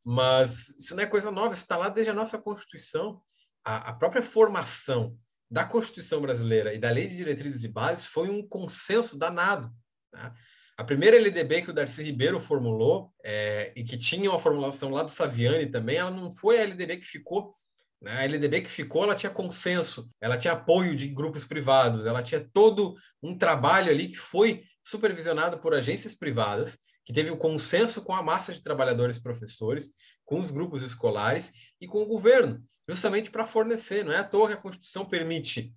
Mas 0.04 0.76
isso 0.80 0.96
não 0.96 1.04
é 1.04 1.06
coisa 1.06 1.30
nova, 1.30 1.54
isso 1.54 1.62
está 1.62 1.76
lá 1.76 1.88
desde 1.88 2.10
a 2.10 2.14
nossa 2.14 2.38
Constituição. 2.38 3.20
A, 3.64 3.90
a, 3.90 3.92
própria 3.92 4.22
formação 4.22 5.16
da 5.50 5.64
Constituição 5.64 6.20
brasileira 6.20 6.72
e 6.72 6.78
da 6.78 6.90
Lei 6.90 7.08
de 7.08 7.16
Diretrizes 7.16 7.64
e 7.64 7.68
Bases 7.68 8.06
foi 8.06 8.28
um 8.30 8.46
consenso 8.46 9.18
danado. 9.18 9.72
Né? 10.12 10.32
A 10.76 10.84
primeira 10.84 11.16
LDB 11.16 11.62
que 11.62 11.70
o 11.70 11.74
Darcy 11.74 12.02
Ribeiro 12.02 12.40
formulou, 12.40 13.12
é, 13.24 13.72
e 13.76 13.84
que 13.84 13.98
tinha 13.98 14.30
uma 14.30 14.38
formulação 14.38 14.90
lá 14.90 15.02
do 15.02 15.10
Saviani 15.10 15.66
também, 15.66 15.96
ela 15.96 16.10
não 16.10 16.30
foi 16.30 16.58
a 16.58 16.62
LDB 16.62 16.98
que 16.98 17.06
ficou 17.06 17.54
né? 18.00 18.12
A 18.18 18.24
LDB 18.24 18.62
que 18.62 18.70
ficou, 18.70 19.04
ela 19.04 19.14
tinha 19.14 19.30
consenso, 19.30 20.10
ela 20.20 20.38
tinha 20.38 20.54
apoio 20.54 20.96
de 20.96 21.08
grupos 21.08 21.44
privados, 21.44 22.06
ela 22.06 22.22
tinha 22.22 22.48
todo 22.52 22.94
um 23.22 23.36
trabalho 23.36 23.90
ali 23.90 24.08
que 24.08 24.16
foi 24.16 24.64
supervisionado 24.82 25.58
por 25.58 25.74
agências 25.74 26.14
privadas, 26.14 26.78
que 27.04 27.12
teve 27.12 27.30
o 27.30 27.36
consenso 27.36 28.02
com 28.02 28.14
a 28.14 28.22
massa 28.22 28.52
de 28.54 28.62
trabalhadores 28.62 29.16
e 29.16 29.22
professores, 29.22 29.92
com 30.24 30.40
os 30.40 30.50
grupos 30.50 30.82
escolares 30.82 31.52
e 31.80 31.86
com 31.86 32.02
o 32.02 32.06
governo, 32.06 32.58
justamente 32.90 33.30
para 33.30 33.46
fornecer. 33.46 34.04
Não 34.04 34.12
é 34.12 34.18
à 34.18 34.24
toa 34.24 34.48
que 34.48 34.54
a 34.54 34.56
Constituição 34.56 35.04
permite 35.04 35.72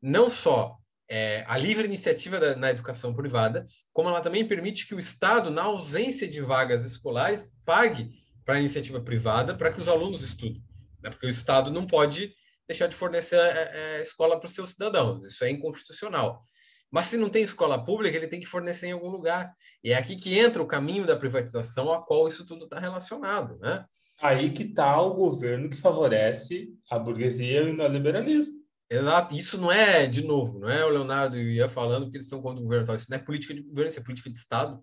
não 0.00 0.30
só 0.30 0.76
é, 1.10 1.44
a 1.48 1.56
livre 1.56 1.86
iniciativa 1.86 2.38
da, 2.38 2.54
na 2.54 2.70
educação 2.70 3.14
privada, 3.14 3.64
como 3.92 4.08
ela 4.08 4.20
também 4.20 4.46
permite 4.46 4.86
que 4.86 4.94
o 4.94 4.98
Estado, 4.98 5.50
na 5.50 5.62
ausência 5.62 6.28
de 6.28 6.40
vagas 6.40 6.84
escolares, 6.84 7.52
pague 7.64 8.10
para 8.44 8.54
a 8.56 8.60
iniciativa 8.60 9.00
privada 9.00 9.56
para 9.56 9.72
que 9.72 9.80
os 9.80 9.88
alunos 9.88 10.22
estudem 10.22 10.62
né? 11.02 11.10
porque 11.10 11.26
o 11.26 11.30
Estado 11.30 11.70
não 11.70 11.86
pode 11.86 12.34
deixar 12.66 12.86
de 12.86 12.94
fornecer 12.94 13.38
a, 13.38 13.46
é, 13.46 13.52
a 13.52 13.98
é, 13.98 14.02
escola 14.02 14.38
para 14.38 14.46
os 14.46 14.54
seus 14.54 14.70
cidadãos, 14.70 15.24
isso 15.24 15.44
é 15.44 15.50
inconstitucional. 15.50 16.40
Mas 16.90 17.08
se 17.08 17.18
não 17.18 17.28
tem 17.28 17.42
escola 17.42 17.82
pública, 17.82 18.16
ele 18.16 18.28
tem 18.28 18.40
que 18.40 18.46
fornecer 18.46 18.86
em 18.86 18.92
algum 18.92 19.10
lugar. 19.10 19.52
E 19.84 19.92
é 19.92 19.96
aqui 19.96 20.16
que 20.16 20.38
entra 20.38 20.62
o 20.62 20.66
caminho 20.66 21.06
da 21.06 21.14
privatização, 21.14 21.92
a 21.92 22.02
qual 22.02 22.26
isso 22.26 22.46
tudo 22.46 22.64
está 22.64 22.80
relacionado, 22.80 23.58
né? 23.58 23.84
Aí 24.20 24.50
que 24.50 24.64
está 24.64 25.00
o 25.00 25.14
governo 25.14 25.70
que 25.70 25.76
favorece 25.76 26.68
a 26.90 26.98
burguesia 26.98 27.62
e 27.62 27.70
o 27.70 27.76
neoliberalismo. 27.76 28.58
Exato. 28.90 29.36
Isso 29.36 29.58
não 29.58 29.70
é, 29.70 30.06
de 30.06 30.24
novo, 30.24 30.58
não 30.58 30.68
é 30.68 30.84
o 30.84 30.88
Leonardo 30.88 31.36
Ian 31.36 31.68
falando 31.68 32.10
que 32.10 32.16
eles 32.16 32.28
são 32.28 32.40
contra 32.40 32.60
o 32.60 32.64
governo. 32.64 32.94
Isso 32.94 33.10
não 33.10 33.16
é 33.16 33.20
política 33.20 33.54
de 33.54 33.62
governo, 33.62 33.90
isso 33.90 34.00
é 34.00 34.02
política 34.02 34.30
de 34.30 34.38
Estado. 34.38 34.82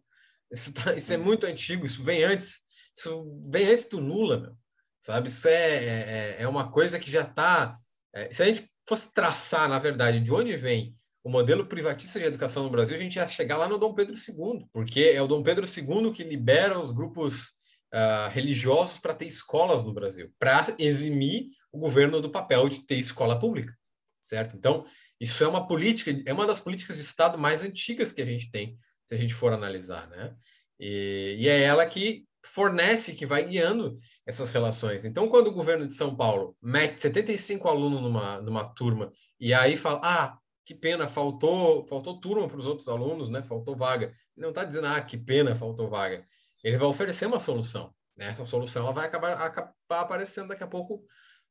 Isso, 0.51 0.73
tá, 0.73 0.93
isso 0.93 1.11
é 1.11 1.17
muito 1.17 1.45
antigo, 1.45 1.85
isso 1.85 2.03
vem 2.03 2.23
antes. 2.23 2.61
Isso 2.95 3.41
vem 3.49 3.67
antes 3.67 3.85
do 3.85 3.99
Lula, 3.99 4.39
meu. 4.39 4.57
Sabe? 4.99 5.27
Isso 5.27 5.47
é, 5.47 5.75
é, 5.75 6.35
é 6.39 6.47
uma 6.47 6.71
coisa 6.71 6.99
que 6.99 7.11
já 7.11 7.21
está. 7.23 7.75
É, 8.13 8.31
se 8.31 8.41
a 8.41 8.45
gente 8.45 8.69
fosse 8.87 9.13
traçar, 9.13 9.67
na 9.67 9.79
verdade, 9.79 10.19
de 10.19 10.31
onde 10.31 10.55
vem 10.55 10.95
o 11.23 11.29
modelo 11.29 11.65
privatista 11.65 12.19
de 12.19 12.25
educação 12.25 12.63
no 12.63 12.69
Brasil, 12.69 12.95
a 12.95 12.99
gente 12.99 13.15
ia 13.15 13.27
chegar 13.27 13.57
lá 13.57 13.67
no 13.67 13.79
Dom 13.79 13.93
Pedro 13.93 14.15
II, 14.15 14.67
porque 14.71 15.01
é 15.01 15.21
o 15.21 15.27
Dom 15.27 15.41
Pedro 15.41 15.65
II 15.65 16.11
que 16.11 16.23
libera 16.23 16.79
os 16.79 16.91
grupos 16.91 17.53
uh, 17.95 18.29
religiosos 18.29 18.99
para 18.99 19.15
ter 19.15 19.25
escolas 19.25 19.83
no 19.83 19.93
Brasil, 19.93 20.29
para 20.37 20.75
eximir 20.77 21.47
o 21.71 21.79
governo 21.79 22.19
do 22.19 22.29
papel 22.29 22.67
de 22.67 22.85
ter 22.85 22.95
escola 22.95 23.39
pública, 23.39 23.73
certo? 24.19 24.57
Então, 24.57 24.83
isso 25.19 25.43
é 25.43 25.47
uma 25.47 25.65
política, 25.65 26.11
é 26.25 26.33
uma 26.33 26.45
das 26.45 26.59
políticas 26.59 26.97
de 26.97 27.03
Estado 27.03 27.37
mais 27.37 27.63
antigas 27.63 28.11
que 28.11 28.21
a 28.21 28.25
gente 28.25 28.51
tem, 28.51 28.77
se 29.05 29.15
a 29.15 29.17
gente 29.17 29.33
for 29.33 29.53
analisar, 29.53 30.09
né? 30.09 30.35
E, 30.77 31.37
e 31.39 31.47
é 31.47 31.61
ela 31.61 31.85
que 31.85 32.25
fornece, 32.43 33.15
que 33.15 33.25
vai 33.25 33.43
guiando 33.45 33.95
essas 34.25 34.49
relações. 34.49 35.05
Então, 35.05 35.27
quando 35.27 35.47
o 35.47 35.53
governo 35.53 35.87
de 35.87 35.95
São 35.95 36.15
Paulo 36.15 36.55
mete 36.61 36.95
75 36.95 37.67
alunos 37.67 38.01
numa, 38.01 38.41
numa 38.41 38.65
turma 38.65 39.09
e 39.39 39.53
aí 39.53 39.77
fala, 39.77 40.01
ah, 40.03 40.37
que 40.65 40.75
pena, 40.75 41.07
faltou, 41.07 41.87
faltou 41.87 42.19
turma 42.19 42.47
para 42.47 42.57
os 42.57 42.65
outros 42.65 42.87
alunos, 42.87 43.29
né? 43.29 43.41
Faltou 43.41 43.75
vaga. 43.75 44.11
Não 44.35 44.49
está 44.49 44.63
dizendo, 44.63 44.87
ah, 44.87 44.99
que 44.99 45.17
pena, 45.17 45.55
faltou 45.55 45.89
vaga. 45.89 46.25
Ele 46.65 46.77
vai 46.77 46.87
oferecer 46.87 47.27
uma 47.27 47.39
solução. 47.39 47.93
Né? 48.17 48.25
Essa 48.29 48.43
solução 48.43 48.81
ela 48.81 48.91
vai 48.91 49.05
acabar, 49.05 49.33
acabar 49.33 49.69
aparecendo 49.89 50.47
daqui 50.47 50.63
a 50.63 50.67
pouco 50.67 51.03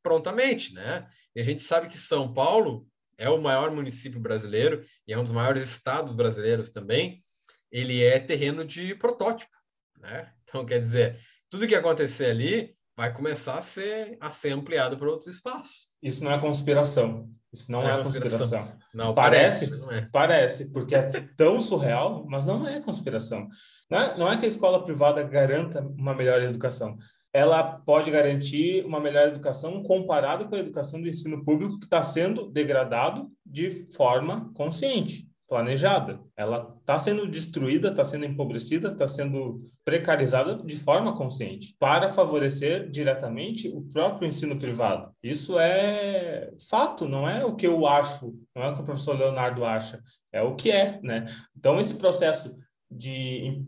prontamente, 0.02 0.74
né? 0.74 1.06
E 1.36 1.40
a 1.40 1.44
gente 1.44 1.62
sabe 1.62 1.88
que 1.88 1.96
São 1.96 2.34
Paulo 2.34 2.86
é 3.16 3.30
o 3.30 3.40
maior 3.40 3.70
município 3.70 4.18
brasileiro 4.18 4.82
e 5.06 5.12
é 5.12 5.18
um 5.18 5.22
dos 5.22 5.32
maiores 5.32 5.62
estados 5.62 6.12
brasileiros 6.12 6.70
também. 6.70 7.22
Ele 7.70 8.02
é 8.02 8.18
terreno 8.18 8.64
de 8.66 8.94
protótipo, 8.96 9.56
né? 10.00 10.32
Então, 10.42 10.66
quer 10.66 10.80
dizer, 10.80 11.16
tudo 11.48 11.66
que 11.66 11.76
acontecer 11.76 12.26
ali 12.26 12.76
vai 12.96 13.12
começar 13.12 13.58
a 13.58 13.62
ser, 13.62 14.16
a 14.20 14.32
ser 14.32 14.50
ampliado 14.50 14.96
para 14.96 15.08
outros 15.08 15.32
espaços. 15.32 15.90
Isso 16.02 16.24
não 16.24 16.32
é 16.32 16.40
conspiração. 16.40 17.30
Isso 17.52 17.70
não, 17.70 17.82
não 17.82 17.88
é, 17.88 18.00
é 18.00 18.02
conspiração. 18.02 18.38
conspiração. 18.40 18.78
Não, 18.92 19.14
parece, 19.14 19.66
parece, 19.66 19.82
não 19.82 19.92
é. 19.92 20.08
parece, 20.12 20.72
porque 20.72 20.94
é 20.94 21.20
tão 21.36 21.60
surreal, 21.60 22.26
mas 22.28 22.44
não 22.44 22.66
é 22.66 22.80
conspiração. 22.80 23.48
Não 23.94 24.00
é, 24.00 24.18
não 24.18 24.28
é 24.28 24.36
que 24.36 24.44
a 24.44 24.48
escola 24.48 24.82
privada 24.84 25.22
garanta 25.22 25.80
uma 25.96 26.16
melhor 26.16 26.42
educação. 26.42 26.96
Ela 27.32 27.62
pode 27.62 28.10
garantir 28.10 28.84
uma 28.84 28.98
melhor 28.98 29.28
educação 29.28 29.84
comparada 29.84 30.46
com 30.46 30.56
a 30.56 30.58
educação 30.58 31.00
do 31.00 31.08
ensino 31.08 31.44
público 31.44 31.78
que 31.78 31.86
está 31.86 32.02
sendo 32.02 32.50
degradado 32.50 33.30
de 33.46 33.86
forma 33.94 34.52
consciente 34.52 35.28
planejada. 35.46 36.18
Ela 36.36 36.74
está 36.80 36.98
sendo 36.98 37.28
destruída, 37.28 37.90
está 37.90 38.04
sendo 38.04 38.24
empobrecida, 38.24 38.88
está 38.88 39.06
sendo 39.06 39.60
precarizada 39.84 40.56
de 40.56 40.76
forma 40.76 41.16
consciente 41.16 41.76
para 41.78 42.10
favorecer 42.10 42.90
diretamente 42.90 43.68
o 43.68 43.82
próprio 43.82 44.28
ensino 44.28 44.58
privado. 44.58 45.12
Isso 45.22 45.56
é 45.56 46.50
fato, 46.68 47.06
não 47.06 47.28
é 47.28 47.44
o 47.44 47.54
que 47.54 47.66
eu 47.68 47.86
acho, 47.86 48.34
não 48.56 48.64
é 48.64 48.70
o 48.70 48.74
que 48.74 48.80
o 48.80 48.84
professor 48.84 49.16
Leonardo 49.16 49.64
acha, 49.64 50.02
é 50.32 50.42
o 50.42 50.56
que 50.56 50.72
é, 50.72 50.98
né? 51.00 51.26
Então 51.56 51.78
esse 51.78 51.94
processo 51.94 52.56
de 52.90 53.64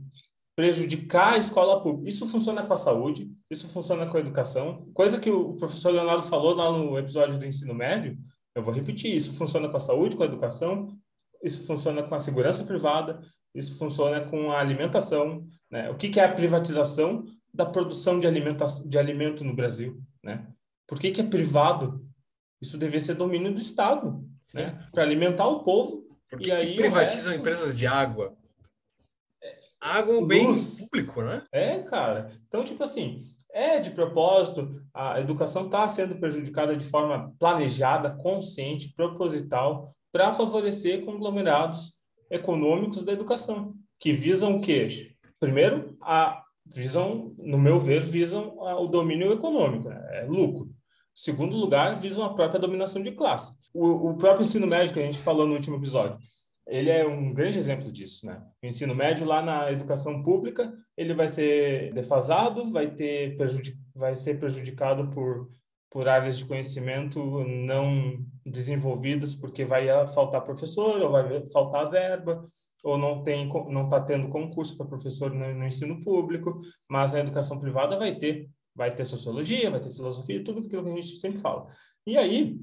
prejudicar 0.56 1.34
a 1.34 1.38
escola 1.38 1.82
pública. 1.82 2.08
Isso 2.08 2.26
funciona 2.26 2.64
com 2.64 2.72
a 2.72 2.78
saúde, 2.78 3.30
isso 3.50 3.68
funciona 3.68 4.06
com 4.06 4.16
a 4.16 4.20
educação. 4.20 4.88
Coisa 4.94 5.20
que 5.20 5.30
o 5.30 5.54
professor 5.54 5.90
Leonardo 5.92 6.22
falou 6.22 6.54
lá 6.54 6.72
no 6.72 6.98
episódio 6.98 7.38
do 7.38 7.44
ensino 7.44 7.74
médio, 7.74 8.18
eu 8.54 8.62
vou 8.62 8.72
repetir, 8.72 9.14
isso 9.14 9.34
funciona 9.34 9.68
com 9.68 9.76
a 9.76 9.80
saúde, 9.80 10.16
com 10.16 10.22
a 10.22 10.26
educação, 10.26 10.88
isso 11.42 11.66
funciona 11.66 12.02
com 12.02 12.14
a 12.14 12.20
segurança 12.20 12.64
privada, 12.64 13.20
isso 13.54 13.76
funciona 13.76 14.22
com 14.22 14.50
a 14.50 14.58
alimentação. 14.58 15.46
Né? 15.70 15.90
O 15.90 15.96
que, 15.96 16.08
que 16.08 16.18
é 16.18 16.24
a 16.24 16.32
privatização 16.32 17.24
da 17.52 17.66
produção 17.66 18.18
de, 18.18 18.26
alimentação, 18.26 18.88
de 18.88 18.98
alimento 18.98 19.44
no 19.44 19.54
Brasil? 19.54 20.00
Né? 20.24 20.46
Por 20.86 20.98
que, 20.98 21.10
que 21.10 21.20
é 21.20 21.24
privado? 21.24 22.02
Isso 22.62 22.78
deveria 22.78 23.02
ser 23.02 23.14
domínio 23.14 23.52
do 23.52 23.60
Estado, 23.60 24.24
né? 24.54 24.78
para 24.90 25.02
alimentar 25.02 25.46
o 25.46 25.62
povo. 25.62 26.06
Por 26.30 26.40
que, 26.40 26.48
e 26.48 26.52
aí 26.52 26.72
que 26.72 26.76
privatizam 26.76 27.32
resto... 27.32 27.40
empresas 27.40 27.76
de 27.76 27.86
água? 27.86 28.34
Água 29.80 30.14
é 30.14 30.18
um 30.18 30.26
bem 30.26 30.46
público, 30.90 31.22
né? 31.22 31.42
É, 31.52 31.80
cara. 31.82 32.32
Então, 32.46 32.64
tipo 32.64 32.82
assim, 32.82 33.18
é 33.52 33.80
de 33.80 33.90
propósito, 33.90 34.82
a 34.92 35.20
educação 35.20 35.66
está 35.66 35.86
sendo 35.88 36.18
prejudicada 36.18 36.76
de 36.76 36.84
forma 36.84 37.32
planejada, 37.38 38.10
consciente, 38.10 38.92
proposital, 38.94 39.88
para 40.12 40.32
favorecer 40.32 41.04
conglomerados 41.04 42.00
econômicos 42.30 43.04
da 43.04 43.12
educação, 43.12 43.74
que 43.98 44.12
visam 44.12 44.56
o 44.56 44.60
quê? 44.60 45.12
Primeiro, 45.38 45.96
a, 46.02 46.42
visam, 46.66 47.34
no 47.38 47.58
meu 47.58 47.78
ver, 47.78 48.02
visam 48.02 48.60
a, 48.60 48.78
o 48.78 48.88
domínio 48.88 49.32
econômico, 49.32 49.88
né? 49.88 50.06
é 50.12 50.24
lucro. 50.24 50.70
Segundo 51.14 51.56
lugar, 51.56 51.98
visam 51.98 52.24
a 52.24 52.34
própria 52.34 52.60
dominação 52.60 53.02
de 53.02 53.12
classe. 53.12 53.54
O, 53.72 54.10
o 54.10 54.16
próprio 54.16 54.44
ensino 54.44 54.66
médio 54.66 54.92
que 54.92 55.00
a 55.00 55.04
gente 55.04 55.18
falou 55.18 55.46
no 55.46 55.54
último 55.54 55.76
episódio, 55.76 56.18
ele 56.66 56.90
é 56.90 57.06
um 57.06 57.32
grande 57.32 57.58
exemplo 57.58 57.92
disso, 57.92 58.26
né? 58.26 58.42
O 58.62 58.66
ensino 58.66 58.94
médio 58.94 59.26
lá 59.26 59.40
na 59.42 59.70
educação 59.70 60.22
pública, 60.22 60.72
ele 60.96 61.14
vai 61.14 61.28
ser 61.28 61.92
defasado, 61.92 62.70
vai 62.72 62.90
ter 62.90 63.36
vai 63.94 64.16
ser 64.16 64.38
prejudicado 64.38 65.08
por 65.10 65.50
por 65.90 66.08
áreas 66.08 66.36
de 66.36 66.44
conhecimento 66.44 67.44
não 67.44 68.18
desenvolvidas, 68.44 69.34
porque 69.34 69.64
vai 69.64 69.86
faltar 70.08 70.42
professor, 70.42 71.00
ou 71.00 71.10
vai 71.10 71.46
faltar 71.46 71.90
verba, 71.90 72.44
ou 72.84 72.98
não 72.98 73.22
tem 73.22 73.48
não 73.70 73.84
está 73.84 74.00
tendo 74.00 74.28
concurso 74.28 74.76
para 74.76 74.86
professor 74.86 75.32
no, 75.32 75.54
no, 75.54 75.64
ensino 75.64 76.00
público, 76.02 76.58
mas 76.90 77.12
na 77.12 77.20
educação 77.20 77.58
privada 77.58 77.98
vai 77.98 78.14
ter, 78.14 78.50
vai 78.74 78.94
ter 78.94 79.04
sociologia, 79.04 79.70
vai 79.70 79.80
ter 79.80 79.90
filosofia, 79.90 80.44
tudo 80.44 80.68
que 80.68 80.76
a 80.76 80.82
gente 80.82 81.16
sempre 81.16 81.40
fala. 81.40 81.66
E 82.06 82.16
aí, 82.18 82.58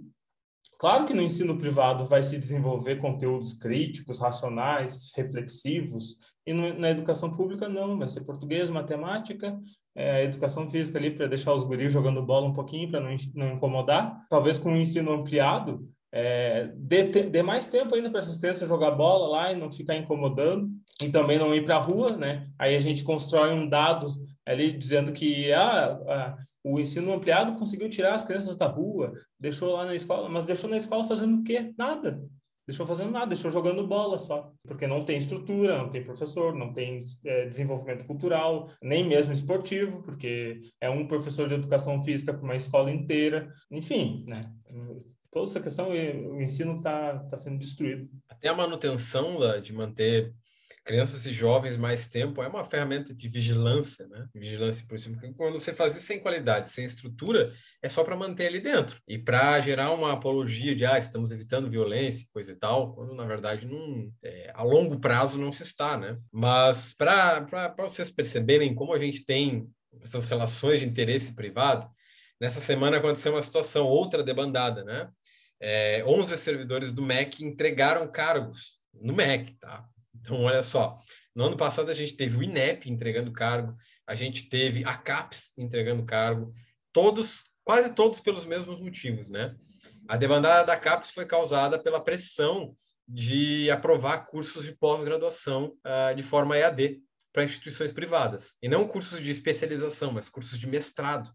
claro 0.80 1.06
que 1.06 1.14
no 1.14 1.22
ensino 1.22 1.58
privado 1.58 2.06
vai 2.06 2.24
se 2.24 2.38
desenvolver 2.38 2.98
conteúdos 2.98 3.54
críticos, 3.54 4.20
racionais, 4.20 5.12
reflexivos, 5.16 6.18
e 6.46 6.54
no, 6.54 6.78
na 6.78 6.90
educação 6.90 7.32
pública 7.32 7.70
não, 7.70 7.98
vai 7.98 8.10
ser 8.10 8.22
português, 8.22 8.70
matemática, 8.70 9.58
é, 9.96 10.24
educação 10.24 10.70
física 10.70 10.98
ali 10.98 11.12
para 11.12 11.28
deixar 11.28 11.54
os 11.54 11.64
guris 11.64 11.94
jogando 11.94 12.26
bola 12.26 12.48
um 12.48 12.54
pouquinho, 12.54 12.90
para 12.90 13.00
não, 13.00 13.16
não 13.34 13.54
incomodar. 13.54 14.26
Talvez 14.30 14.58
com 14.58 14.74
o 14.74 14.78
ensino 14.78 15.14
ampliado, 15.14 15.88
é, 16.12 16.72
dê, 16.76 17.04
dê, 17.04 17.42
mais 17.42 17.66
tempo 17.68 17.96
ainda 17.96 18.10
para 18.10 18.20
essas 18.20 18.38
crianças 18.38 18.68
jogar 18.68 18.92
bola 18.92 19.28
lá 19.28 19.52
e 19.52 19.56
não 19.56 19.72
ficar 19.72 19.96
incomodando, 19.96 20.70
e 21.02 21.10
também 21.10 21.40
não 21.40 21.56
ir 21.56 21.66
para 21.66 21.78
a 21.78 21.82
rua, 21.82 22.18
né? 22.18 22.48
Aí 22.60 22.76
a 22.76 22.80
gente 22.80 23.04
constrói 23.04 23.52
um 23.52 23.68
dado 23.68 24.08
ali 24.46 24.74
dizendo 24.74 25.14
que 25.14 25.52
ah, 25.54 26.00
ah, 26.08 26.38
o 26.64 26.80
ensino 26.80 27.14
ampliado 27.14 27.58
conseguiu 27.58 27.90
tirar 27.90 28.14
as 28.14 28.24
crianças 28.24 28.56
da 28.56 28.68
rua, 28.68 29.14
deixou 29.40 29.72
lá 29.72 29.86
na 29.86 29.96
escola, 29.96 30.30
mas 30.30 30.46
deixou 30.46 30.70
na 30.70 30.78
escola 30.78 31.08
fazendo 31.08 31.40
o 31.40 31.44
quê? 31.44 31.74
Nada 31.78 32.22
deixou 32.66 32.88
fazendo 32.88 33.12
nada, 33.12 33.28
deixou 33.28 33.52
jogando 33.52 33.86
bola 33.86 34.18
só. 34.18 34.52
Porque 34.66 34.88
não 34.88 35.04
tem 35.04 35.18
estrutura, 35.18 35.78
não 35.78 35.90
tem 35.90 36.04
professor, 36.04 36.56
não 36.56 36.74
tem 36.74 36.98
é, 37.26 37.46
desenvolvimento 37.48 38.06
cultural, 38.06 38.70
nem 38.82 39.06
mesmo 39.06 39.32
esportivo, 39.32 40.02
porque 40.02 40.62
é 40.80 40.90
um 40.90 41.08
professor 41.08 41.48
de 41.48 41.56
educação 41.56 42.02
física 42.04 42.34
para 42.34 42.44
uma 42.44 42.56
escola 42.56 42.92
inteira. 42.92 43.52
Enfim, 43.70 44.26
né? 44.28 44.42
Toda 45.30 45.50
essa 45.50 45.60
questão, 45.60 45.90
o 45.90 46.42
ensino 46.42 46.72
está 46.72 47.20
tá 47.20 47.38
sendo 47.38 47.58
destruído. 47.58 48.08
Até 48.30 48.50
a 48.50 48.56
manutenção 48.56 49.40
de 49.62 49.74
manter 49.74 50.34
crianças 50.84 51.26
e 51.26 51.32
jovens 51.32 51.78
mais 51.78 52.08
tempo 52.08 52.44
é 52.44 52.48
uma 52.48 52.66
ferramenta 52.66 53.14
de 53.14 53.30
vigilância, 53.30 54.06
né? 54.08 54.28
Vigilância 54.36 54.86
por 54.88 55.00
cima. 55.00 55.18
Quando 55.36 55.60
você 55.60 55.74
faz 55.74 55.96
isso 55.96 56.06
sem 56.06 56.20
qualidade, 56.20 56.72
sem 56.72 56.84
estrutura, 56.84 57.52
é 57.82 57.88
só 57.88 58.04
para 58.04 58.18
manter 58.18 58.48
ali 58.48 58.60
dentro 58.60 59.00
e 59.08 59.18
para 59.18 59.60
gerar 59.62 59.92
uma 59.92 60.14
apologia 60.14 60.76
de 60.76 60.86
ah, 60.86 61.00
estamos 61.00 61.32
evitando 61.32 61.70
violência, 61.70 62.28
coisa 62.34 62.52
e 62.52 62.56
tal, 62.56 62.94
quando 62.94 63.16
na 63.16 63.26
verdade 63.26 63.66
não, 63.66 64.12
é, 64.24 64.52
a 64.54 64.64
longo 64.64 65.00
prazo 65.00 65.40
não 65.40 65.52
se 65.52 65.64
está, 65.64 65.98
né? 65.98 66.16
Mas 66.32 66.94
para 66.94 67.74
vocês 67.78 68.10
perceberem 68.10 68.76
como 68.76 68.94
a 68.94 69.00
gente 69.00 69.26
tem 69.26 69.68
essas 70.02 70.26
relações 70.26 70.82
de 70.82 70.86
interesse 70.86 71.34
privado, 71.34 71.88
nessa 72.42 72.60
semana 72.60 72.98
aconteceu 72.98 73.32
uma 73.32 73.42
situação 73.42 73.86
outra 73.86 74.22
debandada, 74.22 74.84
né? 74.84 75.10
É, 75.62 76.04
11 76.06 76.38
servidores 76.38 76.92
do 76.92 77.02
MEC 77.02 77.46
entregaram 77.46 78.12
cargos 78.12 78.80
no 79.02 79.14
MEC, 79.14 79.54
tá? 79.60 79.88
Então, 80.24 80.42
olha 80.42 80.64
só, 80.64 80.98
no 81.36 81.44
ano 81.44 81.58
passado 81.58 81.92
a 81.92 81.94
gente 81.94 82.16
teve 82.16 82.38
o 82.38 82.44
INEP 82.44 82.90
entregando 82.90 83.32
cargo, 83.34 83.76
a 84.08 84.16
gente 84.16 84.48
teve 84.48 84.86
a 84.86 84.96
CAPES 84.96 85.54
entregando 85.58 86.06
cargo, 86.06 86.50
todos, 86.94 87.52
quase 87.64 87.94
todos 87.94 88.22
pelos 88.22 88.46
mesmos 88.46 88.80
motivos, 88.80 89.28
né? 89.28 89.54
A 90.08 90.16
demandada 90.16 90.66
da 90.66 90.78
CAPES 90.78 91.12
foi 91.12 91.26
causada 91.26 91.78
pela 91.78 92.02
pressão 92.02 92.74
de 93.06 93.70
aprovar 93.70 94.28
cursos 94.28 94.64
de 94.64 94.72
pós-graduação 94.78 95.76
uh, 95.86 96.16
de 96.16 96.24
forma 96.24 96.58
EAD 96.58 97.02
para 97.34 97.44
instituições 97.44 97.92
privadas. 97.92 98.56
E 98.62 98.70
não 98.70 98.88
cursos 98.88 99.22
de 99.22 99.30
especialização, 99.30 100.14
mas 100.14 100.30
cursos 100.30 100.58
de 100.58 100.68
mestrado, 100.68 101.30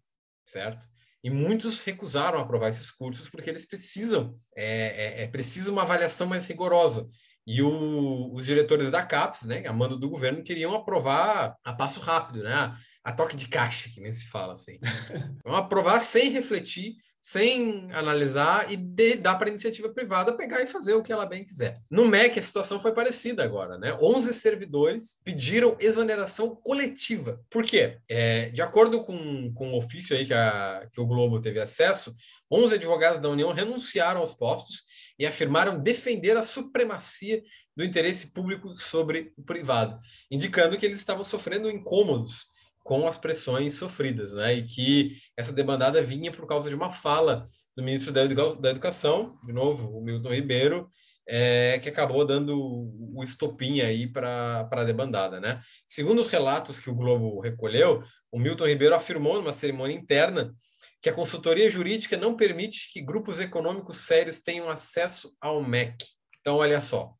certo? 0.44 0.87
E 1.22 1.29
muitos 1.29 1.81
recusaram 1.81 2.38
aprovar 2.38 2.68
esses 2.68 2.90
cursos 2.90 3.29
porque 3.29 3.51
eles 3.51 3.66
precisam, 3.66 4.38
é, 4.57 5.20
é, 5.20 5.22
é 5.24 5.27
preciso 5.27 5.72
uma 5.72 5.83
avaliação 5.83 6.27
mais 6.27 6.46
rigorosa. 6.46 7.07
E 7.51 7.63
o, 7.63 8.31
os 8.35 8.45
diretores 8.45 8.91
da 8.91 9.03
CAPES, 9.03 9.45
né, 9.45 9.67
a 9.67 9.73
mando 9.73 9.97
do 9.97 10.11
governo, 10.11 10.43
queriam 10.43 10.75
aprovar 10.75 11.57
a 11.65 11.73
passo 11.73 11.99
rápido, 11.99 12.43
né, 12.43 12.77
a 13.03 13.11
toque 13.11 13.35
de 13.35 13.49
caixa, 13.49 13.89
que 13.89 14.03
nem 14.03 14.13
se 14.13 14.29
fala 14.29 14.53
assim. 14.53 14.79
Vão 15.43 15.57
aprovar 15.57 16.01
sem 16.03 16.29
refletir, 16.29 16.97
sem 17.23 17.91
analisar 17.93 18.71
e 18.71 18.77
de, 18.77 19.15
dar 19.17 19.37
para 19.37 19.49
a 19.49 19.51
iniciativa 19.51 19.89
privada 19.89 20.37
pegar 20.37 20.61
e 20.61 20.67
fazer 20.67 20.93
o 20.93 21.03
que 21.03 21.11
ela 21.11 21.25
bem 21.25 21.43
quiser. 21.43 21.81
No 21.91 22.05
MEC, 22.05 22.39
a 22.39 22.43
situação 22.43 22.79
foi 22.79 22.93
parecida 22.93 23.43
agora. 23.43 23.79
Né? 23.79 23.97
11 23.99 24.35
servidores 24.35 25.17
pediram 25.25 25.75
exoneração 25.81 26.55
coletiva. 26.55 27.41
Por 27.49 27.65
quê? 27.65 27.97
É, 28.11 28.51
de 28.51 28.61
acordo 28.61 29.03
com, 29.05 29.51
com 29.55 29.73
o 29.73 29.79
ofício 29.79 30.15
aí 30.15 30.27
que, 30.27 30.35
a, 30.35 30.87
que 30.93 31.01
o 31.01 31.07
Globo 31.07 31.41
teve 31.41 31.59
acesso, 31.59 32.15
11 32.51 32.75
advogados 32.75 33.21
da 33.21 33.31
União 33.31 33.55
renunciaram 33.55 34.21
aos 34.21 34.35
postos 34.35 34.83
e 35.18 35.26
afirmaram 35.26 35.78
defender 35.78 36.37
a 36.37 36.42
supremacia 36.42 37.42
do 37.76 37.85
interesse 37.85 38.33
público 38.33 38.74
sobre 38.74 39.33
o 39.37 39.42
privado, 39.42 39.98
indicando 40.31 40.78
que 40.78 40.87
eles 40.87 40.98
estavam 40.98 41.24
sofrendo 41.24 41.70
incômodos 41.70 42.46
com 42.85 43.07
as 43.07 43.18
pressões 43.18 43.74
sofridas, 43.74 44.33
né? 44.33 44.54
E 44.54 44.66
que 44.66 45.12
essa 45.37 45.52
demandada 45.52 46.00
vinha 46.00 46.33
por 46.33 46.46
causa 46.46 46.70
de 46.70 46.74
uma 46.74 46.90
fala 46.90 47.44
do 47.76 47.83
ministro 47.83 48.12
da, 48.12 48.22
Educação, 48.70 49.38
de 49.44 49.52
novo, 49.52 49.96
o 49.96 50.02
Milton 50.02 50.33
Ribeiro, 50.33 50.88
é, 51.28 51.78
que 51.81 51.90
acabou 51.90 52.24
dando 52.24 52.57
o 52.59 53.22
estopim 53.22 53.83
aí 53.83 54.11
para 54.11 54.66
a 54.72 54.85
debandada, 54.85 55.38
né? 55.38 55.61
Segundo 55.87 56.20
os 56.20 56.28
relatos 56.28 56.81
que 56.81 56.88
o 56.88 56.94
Globo 56.94 57.40
recolheu, 57.40 58.02
o 58.33 58.38
Milton 58.38 58.66
Ribeiro 58.66 58.94
afirmou 58.94 59.37
numa 59.37 59.52
cerimônia 59.52 59.94
interna 59.94 60.54
que 61.01 61.09
a 61.09 61.13
consultoria 61.13 61.71
jurídica 61.71 62.17
não 62.17 62.37
permite 62.37 62.93
que 62.93 63.01
grupos 63.01 63.41
econômicos 63.41 63.99
sérios 63.99 64.41
tenham 64.41 64.69
acesso 64.69 65.35
ao 65.41 65.63
MEC. 65.63 65.97
Então, 66.41 66.57
olha 66.57 66.83
só, 66.83 67.15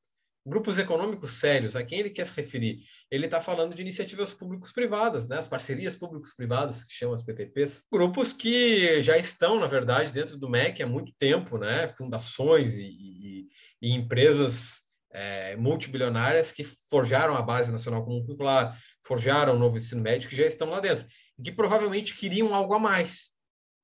grupos 0.49 0.79
econômicos 0.79 1.33
sérios, 1.33 1.77
a 1.77 1.83
quem 1.83 2.01
ele 2.01 2.11
quer 2.11 2.27
se 2.27 2.35
referir? 2.35 2.81
Ele 3.11 3.27
está 3.27 3.41
falando 3.41 3.75
de 3.75 3.83
iniciativas 3.83 4.33
públicos-privadas, 4.33 5.29
né? 5.29 5.39
as 5.39 5.47
parcerias 5.47 5.95
públicos-privadas, 5.95 6.85
que 6.85 6.93
chamam 6.93 7.15
as 7.15 7.23
PPPs. 7.23 7.85
Grupos 7.93 8.33
que 8.33 9.03
já 9.03 9.17
estão, 9.19 9.61
na 9.61 9.67
verdade, 9.67 10.13
dentro 10.13 10.37
do 10.37 10.49
MEC 10.49 10.83
há 10.83 10.87
muito 10.87 11.13
tempo, 11.19 11.59
né? 11.59 11.87
fundações 11.89 12.79
e, 12.79 12.87
e, 12.87 13.47
e 13.83 13.93
empresas 13.93 14.89
é, 15.11 15.57
multibilionárias 15.57 16.53
que 16.53 16.65
forjaram 16.65 17.37
a 17.37 17.43
Base 17.43 17.71
Nacional 17.71 18.05
Comum 18.05 18.23
Curricular, 18.23 18.77
forjaram 19.05 19.55
o 19.55 19.59
novo 19.59 19.77
ensino 19.77 20.03
médio, 20.03 20.29
que 20.29 20.37
já 20.37 20.47
estão 20.47 20.69
lá 20.71 20.81
dentro, 20.81 21.07
e 21.39 21.43
que 21.43 21.53
provavelmente 21.53 22.15
queriam 22.15 22.55
algo 22.55 22.75
a 22.75 22.79
mais, 22.79 23.33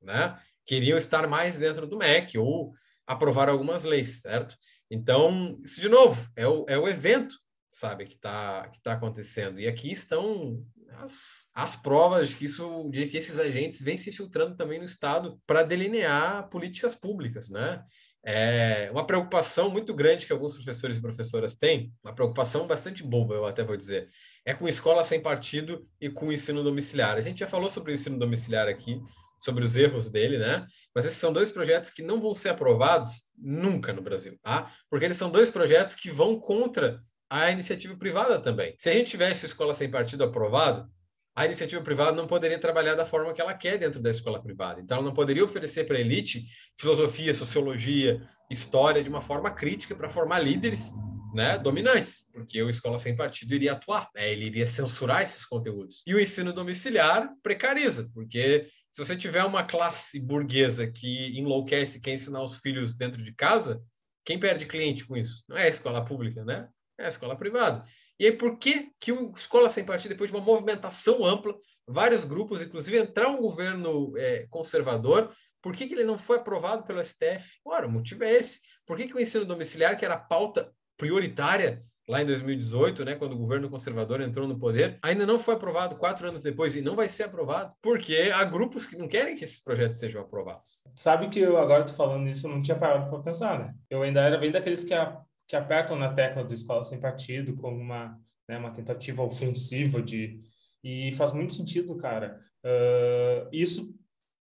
né? 0.05 0.39
queriam 0.67 0.99
estar 0.99 1.29
mais 1.29 1.59
dentro 1.59 1.87
do 1.87 1.99
MEC 1.99 2.39
ou 2.39 2.73
aprovar 3.07 3.49
algumas 3.49 3.85
leis, 3.85 4.23
certo? 4.23 4.57
Então, 4.91 5.59
isso 5.63 5.81
de 5.81 5.89
novo, 5.89 6.29
é 6.37 6.47
o, 6.47 6.65
é 6.69 6.79
o 6.79 6.89
evento, 6.89 7.37
sabe, 7.71 8.07
que 8.07 8.15
está 8.15 8.69
que 8.69 8.83
tá 8.83 8.93
acontecendo. 8.93 9.61
E 9.61 9.67
aqui 9.67 9.93
estão 9.93 10.65
as, 11.03 11.49
as 11.55 11.77
provas 11.77 12.31
de 12.31 12.37
que, 12.37 12.47
isso, 12.47 12.89
de 12.91 13.07
que 13.07 13.17
esses 13.17 13.39
agentes 13.39 13.83
vêm 13.83 13.99
se 13.99 14.13
filtrando 14.13 14.57
também 14.57 14.79
no 14.79 14.85
Estado 14.85 15.39
para 15.47 15.63
delinear 15.63 16.49
políticas 16.49 16.95
públicas, 16.95 17.51
né? 17.51 17.83
É 18.27 18.89
uma 18.91 19.07
preocupação 19.07 19.69
muito 19.69 19.93
grande 19.93 20.25
que 20.25 20.33
alguns 20.33 20.55
professores 20.55 20.97
e 20.97 21.03
professoras 21.03 21.57
têm, 21.57 21.93
uma 22.03 22.15
preocupação 22.15 22.67
bastante 22.67 23.03
boba, 23.03 23.35
eu 23.35 23.45
até 23.45 23.63
vou 23.63 23.77
dizer, 23.77 24.09
é 24.47 24.55
com 24.55 24.67
escola 24.67 25.05
sem 25.05 25.21
partido 25.21 25.87
e 26.01 26.09
com 26.09 26.33
ensino 26.33 26.63
domiciliar. 26.63 27.19
A 27.19 27.21
gente 27.21 27.41
já 27.41 27.47
falou 27.47 27.69
sobre 27.69 27.93
o 27.93 27.95
ensino 27.95 28.19
domiciliar 28.19 28.67
aqui, 28.67 28.99
sobre 29.45 29.65
os 29.65 29.77
erros 29.77 30.09
dele, 30.09 30.39
né? 30.39 30.67
Mas 30.95 31.05
esses 31.05 31.19
são 31.19 31.33
dois 31.33 31.51
projetos 31.51 31.91
que 31.91 32.03
não 32.03 32.21
vão 32.21 32.35
ser 32.35 32.49
aprovados 32.49 33.25
nunca 33.37 33.93
no 33.93 34.01
Brasil, 34.01 34.39
tá? 34.43 34.71
Porque 34.89 35.05
eles 35.05 35.19
são 35.19 35.31
dois 35.31 35.51
projetos 35.51 35.95
que 35.95 36.11
vão 36.11 36.41
contra 36.41 37.01
a 37.29 37.51
iniciativa 37.51 37.97
privada 37.97 38.41
também. 38.41 38.75
Se 38.79 38.89
a 38.89 38.93
gente 38.93 39.11
tivesse 39.11 39.45
escola 39.45 39.75
sem 39.75 39.91
partido 39.91 40.25
aprovado, 40.25 40.89
a 41.37 41.45
iniciativa 41.45 41.83
privada 41.83 42.13
não 42.13 42.27
poderia 42.27 42.59
trabalhar 42.59 42.95
da 42.95 43.05
forma 43.05 43.35
que 43.35 43.41
ela 43.41 43.55
quer 43.55 43.77
dentro 43.77 44.01
da 44.01 44.09
escola 44.09 44.41
privada. 44.41 44.81
Então, 44.81 44.99
ela 44.99 45.07
não 45.07 45.13
poderia 45.13 45.45
oferecer 45.45 45.85
para 45.85 45.97
a 45.97 46.01
elite 46.01 46.45
filosofia, 46.79 47.35
sociologia, 47.35 48.23
história 48.51 49.03
de 49.03 49.09
uma 49.09 49.21
forma 49.21 49.51
crítica 49.51 49.97
para 49.97 50.09
formar 50.09 50.39
líderes 50.39 50.93
né, 51.35 51.59
dominantes, 51.59 52.27
porque 52.33 52.63
o 52.63 52.71
Escola 52.71 52.97
Sem 52.97 53.17
Partido 53.17 53.53
iria 53.53 53.73
atuar, 53.73 54.09
né, 54.15 54.31
ele 54.31 54.45
iria 54.45 54.67
censurar 54.67 55.23
esses 55.23 55.45
conteúdos. 55.45 56.05
E 56.07 56.15
o 56.15 56.21
ensino 56.21 56.53
domiciliar 56.53 57.29
precariza, 57.43 58.09
porque 58.15 58.69
se 58.95 59.05
você 59.05 59.17
tiver 59.17 59.43
uma 59.45 59.65
classe 59.65 60.21
burguesa 60.21 60.87
que 60.87 61.37
enlouquece 61.37 62.01
quem 62.01 62.15
ensinar 62.15 62.45
os 62.45 62.59
filhos 62.59 62.95
dentro 62.95 63.21
de 63.21 63.35
casa, 63.35 63.83
quem 64.25 64.39
perde 64.39 64.67
cliente 64.67 65.05
com 65.05 65.17
isso? 65.17 65.43
Não 65.49 65.57
é 65.57 65.65
a 65.65 65.69
escola 65.69 66.05
pública, 66.05 66.45
né? 66.45 66.69
É 66.97 67.07
a 67.07 67.09
escola 67.09 67.35
privada. 67.35 67.85
E 68.21 68.27
aí, 68.27 68.33
por 68.33 68.57
que, 68.57 68.93
que 69.01 69.11
o 69.11 69.33
Escola 69.33 69.69
Sem 69.69 69.85
Partido, 69.85 70.11
depois 70.11 70.31
de 70.31 70.37
uma 70.37 70.45
movimentação 70.45 71.25
ampla, 71.25 71.57
vários 71.89 72.25
grupos, 72.25 72.63
inclusive 72.63 72.97
entrar 72.97 73.29
um 73.31 73.43
governo 73.43 74.17
é, 74.17 74.47
conservador, 74.49 75.35
por 75.61 75.75
que, 75.75 75.89
que 75.89 75.95
ele 75.95 76.05
não 76.05 76.17
foi 76.17 76.37
aprovado 76.37 76.85
pelo 76.85 77.05
STF? 77.05 77.59
Ora, 77.65 77.89
o 77.89 77.91
motivo 77.91 78.23
é 78.23 78.31
esse. 78.31 78.61
Por 78.87 78.97
que, 78.97 79.09
que 79.09 79.15
o 79.17 79.21
ensino 79.21 79.45
domiciliar, 79.45 79.99
que 79.99 80.05
era 80.05 80.17
pauta 80.17 80.73
prioritária 80.97 81.85
lá 82.09 82.23
em 82.23 82.27
2018, 82.27 83.05
né, 83.05 83.15
quando 83.15 83.33
o 83.33 83.39
governo 83.39 83.71
conservador 83.71 84.21
entrou 84.21 84.47
no 84.47 84.59
poder, 84.59 84.99
ainda 85.03 85.27
não 85.27 85.39
foi 85.39 85.55
aprovado 85.55 85.97
quatro 85.97 86.29
anos 86.29 86.43
depois 86.43 86.77
e 86.77 86.83
não 86.83 86.95
vai 86.95 87.09
ser 87.09 87.25
aprovado, 87.25 87.75
porque 87.81 88.31
há 88.35 88.45
grupos 88.45 88.87
que 88.87 88.97
não 88.97 89.09
querem 89.09 89.35
que 89.35 89.45
esses 89.45 89.63
projetos 89.63 89.99
sejam 89.99 90.21
aprovados. 90.21 90.85
Sabe 90.97 91.29
que 91.29 91.41
eu 91.41 91.57
agora 91.57 91.85
tô 91.85 91.95
falando 91.95 92.29
isso, 92.29 92.47
eu 92.47 92.51
não 92.51 92.63
tinha 92.63 92.77
parado 92.77 93.09
para 93.09 93.23
pensar, 93.23 93.59
né? 93.59 93.75
Eu 93.89 94.03
ainda 94.03 94.21
era 94.21 94.39
bem 94.39 94.51
daqueles 94.51 94.85
que, 94.85 94.93
a, 94.93 95.21
que 95.49 95.57
apertam 95.57 95.97
na 95.97 96.13
tecla 96.13 96.45
do 96.45 96.53
escola 96.53 96.85
sem 96.85 97.01
partido 97.01 97.57
como 97.57 97.77
uma, 97.77 98.19
né, 98.49 98.59
uma 98.59 98.71
tentativa 98.71 99.23
ofensiva 99.23 100.03
de 100.03 100.41
e 100.83 101.13
faz 101.15 101.33
muito 101.33 101.55
sentido, 101.55 101.97
cara. 101.97 102.39
Uh, 102.63 103.49
isso 103.51 103.95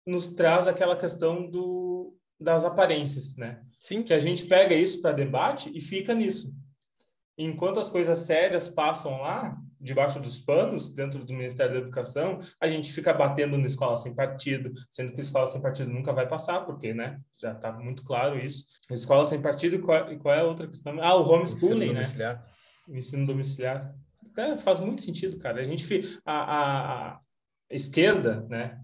nos 0.06 0.28
traz 0.28 0.66
aquela 0.66 0.96
questão 0.96 1.48
do 1.48 2.16
das 2.40 2.64
aparências, 2.64 3.36
né? 3.36 3.62
Sim. 3.78 4.02
Que 4.02 4.14
a 4.14 4.18
gente 4.18 4.46
pega 4.46 4.74
isso 4.74 5.02
para 5.02 5.12
debate 5.12 5.70
e 5.74 5.80
fica 5.80 6.14
nisso. 6.14 6.54
Enquanto 7.42 7.80
as 7.80 7.88
coisas 7.88 8.18
sérias 8.18 8.68
passam 8.68 9.18
lá, 9.22 9.56
debaixo 9.80 10.20
dos 10.20 10.38
panos, 10.38 10.92
dentro 10.92 11.24
do 11.24 11.32
Ministério 11.32 11.72
da 11.72 11.80
Educação, 11.80 12.38
a 12.60 12.68
gente 12.68 12.92
fica 12.92 13.14
batendo 13.14 13.56
na 13.56 13.64
escola 13.64 13.96
sem 13.96 14.14
partido, 14.14 14.74
sendo 14.90 15.10
que 15.10 15.20
a 15.20 15.22
escola 15.22 15.46
sem 15.46 15.58
partido 15.58 15.90
nunca 15.90 16.12
vai 16.12 16.28
passar, 16.28 16.60
porque, 16.66 16.92
né, 16.92 17.18
já 17.40 17.52
está 17.52 17.72
muito 17.72 18.04
claro 18.04 18.38
isso. 18.38 18.66
Escola 18.90 19.26
sem 19.26 19.40
partido, 19.40 19.76
e 19.76 19.78
qual, 19.78 20.04
qual, 20.18 20.34
é 20.34 20.40
a 20.40 20.44
outra 20.44 20.66
questão? 20.66 20.94
Ah, 21.00 21.16
o 21.16 21.26
homeschooling, 21.26 21.94
né? 21.94 22.02
O 22.86 22.94
ensino 22.94 23.26
domiciliar. 23.26 23.94
É, 24.36 24.58
faz 24.58 24.78
muito 24.78 25.00
sentido, 25.00 25.38
cara. 25.38 25.62
A 25.62 25.64
gente, 25.64 26.20
a, 26.26 26.34
a, 26.34 27.12
a 27.14 27.20
esquerda, 27.70 28.46
né, 28.50 28.78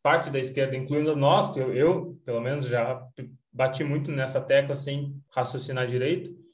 parte 0.00 0.30
da 0.30 0.38
esquerda, 0.38 0.76
incluindo 0.76 1.16
nós, 1.16 1.50
que 1.50 1.58
eu, 1.58 1.74
eu, 1.74 2.20
pelo 2.24 2.40
menos, 2.40 2.66
já 2.66 3.04
bati 3.52 3.82
muito 3.82 4.12
nessa 4.12 4.40
tecla 4.40 4.76
sem 4.76 5.20
raciocinar 5.34 5.88
direito, 5.88 6.45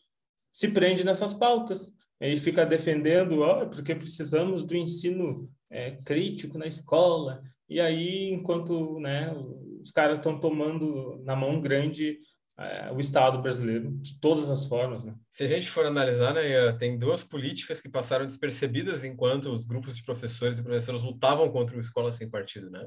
se 0.52 0.68
prende 0.68 1.04
nessas 1.04 1.32
pautas. 1.32 1.92
Ele 2.20 2.38
fica 2.38 2.66
defendendo, 2.66 3.42
oh, 3.42 3.68
porque 3.68 3.94
precisamos 3.94 4.64
do 4.64 4.76
ensino 4.76 5.50
é, 5.70 5.92
crítico 6.04 6.58
na 6.58 6.66
escola. 6.66 7.42
E 7.68 7.80
aí, 7.80 8.30
enquanto 8.30 9.00
né, 9.00 9.34
os 9.80 9.90
caras 9.90 10.18
estão 10.18 10.38
tomando 10.38 11.20
na 11.24 11.34
mão 11.34 11.60
grande 11.60 12.18
é, 12.58 12.92
o 12.92 13.00
Estado 13.00 13.40
brasileiro, 13.40 13.90
de 13.92 14.20
todas 14.20 14.50
as 14.50 14.66
formas. 14.66 15.04
Né? 15.04 15.14
Se 15.30 15.42
a 15.44 15.48
gente 15.48 15.68
for 15.68 15.86
analisar, 15.86 16.34
né, 16.34 16.72
tem 16.74 16.98
duas 16.98 17.22
políticas 17.22 17.80
que 17.80 17.88
passaram 17.88 18.26
despercebidas 18.26 19.04
enquanto 19.04 19.46
os 19.46 19.64
grupos 19.64 19.96
de 19.96 20.04
professores 20.04 20.58
e 20.58 20.62
professoras 20.62 21.02
lutavam 21.02 21.50
contra 21.50 21.76
o 21.76 21.80
Escola 21.80 22.12
Sem 22.12 22.28
Partido. 22.28 22.70
Né? 22.70 22.86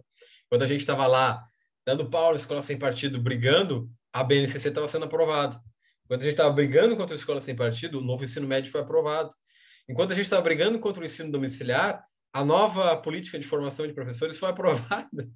Quando 0.50 0.64
a 0.64 0.68
gente 0.68 0.80
estava 0.80 1.08
lá 1.08 1.44
dando 1.86 2.10
pau 2.10 2.30
na 2.30 2.38
Escola 2.38 2.62
Sem 2.62 2.78
Partido, 2.78 3.22
brigando, 3.22 3.90
a 4.14 4.24
BNCC 4.24 4.70
estava 4.70 4.88
sendo 4.88 5.06
aprovada. 5.06 5.60
Quando 6.08 6.22
a 6.22 6.24
gente 6.24 6.34
estava 6.34 6.52
brigando 6.52 6.96
contra 6.96 7.16
a 7.16 7.18
escola 7.18 7.42
sem 7.42 7.56
partido, 7.56 8.00
o 8.00 8.02
novo 8.02 8.24
ensino 8.24 8.48
médio 8.48 8.72
foi 8.72 8.82
aprovado. 8.82 9.30
Enquanto 9.90 10.12
a 10.12 10.16
gente 10.16 10.26
estava 10.26 10.42
brigando 10.42 10.80
contra 10.80 11.02
o 11.02 11.06
ensino 11.06 11.32
domiciliar, 11.32 12.04
a 12.34 12.44
nova 12.44 12.98
política 12.98 13.40
de 13.40 13.48
formação 13.48 13.88
de 13.88 13.94
professores 13.94 14.38
foi 14.38 14.50
aprovada. 14.50 15.28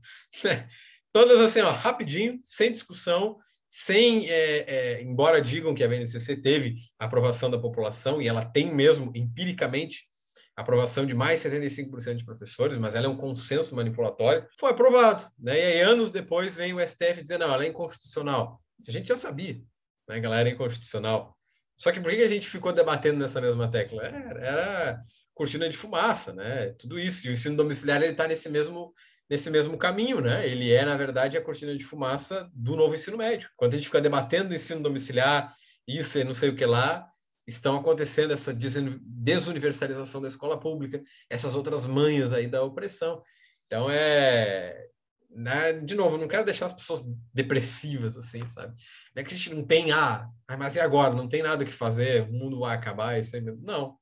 Né? 0.44 0.68
Todas 1.12 1.40
assim, 1.40 1.62
ó, 1.62 1.72
rapidinho, 1.72 2.40
sem 2.44 2.72
discussão, 2.72 3.38
sem, 3.68 4.30
é, 4.30 4.66
é, 4.68 5.02
embora 5.02 5.42
digam 5.42 5.74
que 5.74 5.84
a 5.84 5.88
BNCC 5.88 6.38
teve 6.38 6.76
aprovação 6.98 7.50
da 7.50 7.60
população, 7.60 8.22
e 8.22 8.28
ela 8.28 8.44
tem 8.44 8.74
mesmo, 8.74 9.12
empiricamente, 9.16 10.10
aprovação 10.56 11.06
de 11.06 11.14
mais 11.14 11.42
75% 11.42 12.16
de 12.16 12.26
professores, 12.26 12.78
mas 12.78 12.96
ela 12.96 13.06
é 13.06 13.10
um 13.10 13.16
consenso 13.16 13.76
manipulatório, 13.76 14.46
foi 14.60 14.72
aprovado. 14.72 15.26
Né? 15.40 15.58
E 15.58 15.62
aí, 15.62 15.82
anos 15.82 16.12
depois, 16.12 16.56
vem 16.56 16.74
o 16.74 16.88
STF 16.88 17.22
dizendo, 17.22 17.46
não, 17.46 17.54
ela 17.54 17.64
é 17.64 17.68
inconstitucional. 17.68 18.58
Isso 18.78 18.90
a 18.90 18.94
gente 18.94 19.08
já 19.08 19.16
sabia, 19.16 19.62
né, 20.10 20.20
galera, 20.20 20.50
é 20.50 20.52
inconstitucional. 20.52 21.38
Só 21.78 21.92
que 21.92 22.02
por 22.02 22.12
que 22.12 22.22
a 22.22 22.28
gente 22.28 22.50
ficou 22.50 22.74
debatendo 22.74 23.20
nessa 23.20 23.40
mesma 23.40 23.70
tecla? 23.72 24.04
Era, 24.04 24.40
era 24.42 25.04
cortina 25.34 25.70
de 25.70 25.78
fumaça, 25.78 26.34
né? 26.34 26.74
Tudo 26.78 27.00
isso. 27.00 27.28
E 27.28 27.30
o 27.30 27.34
ensino 27.34 27.56
domiciliar 27.56 28.02
ele 28.02 28.12
está 28.12 28.28
nesse 28.28 28.50
mesmo 28.50 28.94
nesse 29.30 29.52
mesmo 29.52 29.78
caminho, 29.78 30.20
né? 30.20 30.48
Ele 30.48 30.74
é, 30.74 30.84
na 30.84 30.98
verdade, 30.98 31.38
a 31.38 31.42
cortina 31.42 31.78
de 31.78 31.84
fumaça 31.84 32.50
do 32.52 32.76
novo 32.76 32.96
ensino 32.96 33.16
médio. 33.16 33.48
Quando 33.56 33.74
a 33.74 33.76
gente 33.76 33.86
fica 33.86 34.02
debatendo 34.02 34.56
ensino 34.56 34.82
domiciliar, 34.82 35.54
isso 35.88 36.18
e 36.18 36.24
não 36.24 36.34
sei 36.34 36.50
o 36.50 36.56
que 36.56 36.66
lá, 36.66 37.08
estão 37.48 37.78
acontecendo 37.78 38.34
essa 38.34 38.52
desuniversalização 38.54 40.20
da 40.20 40.28
escola 40.28 40.60
pública, 40.60 41.02
essas 41.30 41.54
outras 41.54 41.86
manhas 41.86 42.34
aí 42.34 42.48
da 42.48 42.64
opressão. 42.64 43.22
Então, 43.68 43.88
é... 43.90 44.88
Né? 45.30 45.74
De 45.74 45.96
novo, 45.96 46.18
não 46.18 46.28
quero 46.28 46.44
deixar 46.44 46.66
as 46.66 46.74
pessoas 46.74 47.04
depressivas, 47.34 48.18
assim, 48.18 48.48
sabe? 48.50 48.74
Não 49.16 49.22
é 49.22 49.24
que 49.24 49.34
a 49.34 49.38
gente 49.38 49.54
não 49.54 49.64
tem, 49.64 49.92
ah, 49.92 50.28
mas 50.58 50.76
e 50.76 50.80
agora? 50.80 51.14
Não 51.14 51.28
tem 51.28 51.44
nada 51.44 51.64
que 51.64 51.72
fazer, 51.72 52.24
o 52.24 52.34
mundo 52.34 52.60
vai 52.60 52.76
acabar, 52.76 53.20
isso 53.20 53.36
aí 53.36 53.42
mesmo. 53.42 53.62
Não. 53.64 53.98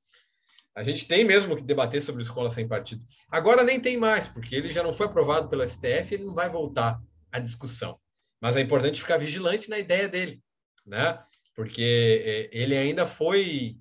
A 0.73 0.83
gente 0.83 1.07
tem 1.07 1.25
mesmo 1.25 1.55
que 1.55 1.63
debater 1.63 2.01
sobre 2.01 2.21
escola 2.21 2.49
sem 2.49 2.67
partido. 2.67 3.03
Agora 3.31 3.63
nem 3.63 3.79
tem 3.79 3.97
mais, 3.97 4.27
porque 4.27 4.55
ele 4.55 4.71
já 4.71 4.83
não 4.83 4.93
foi 4.93 5.07
aprovado 5.07 5.49
pelo 5.49 5.67
STF, 5.67 6.13
ele 6.13 6.23
não 6.23 6.35
vai 6.35 6.49
voltar 6.49 7.01
à 7.31 7.39
discussão. 7.39 7.99
Mas 8.39 8.55
é 8.55 8.61
importante 8.61 9.01
ficar 9.01 9.17
vigilante 9.17 9.69
na 9.69 9.79
ideia 9.79 10.07
dele, 10.07 10.41
né? 10.85 11.19
Porque 11.55 12.23
é, 12.23 12.57
ele 12.57 12.77
ainda 12.77 13.07
foi 13.07 13.77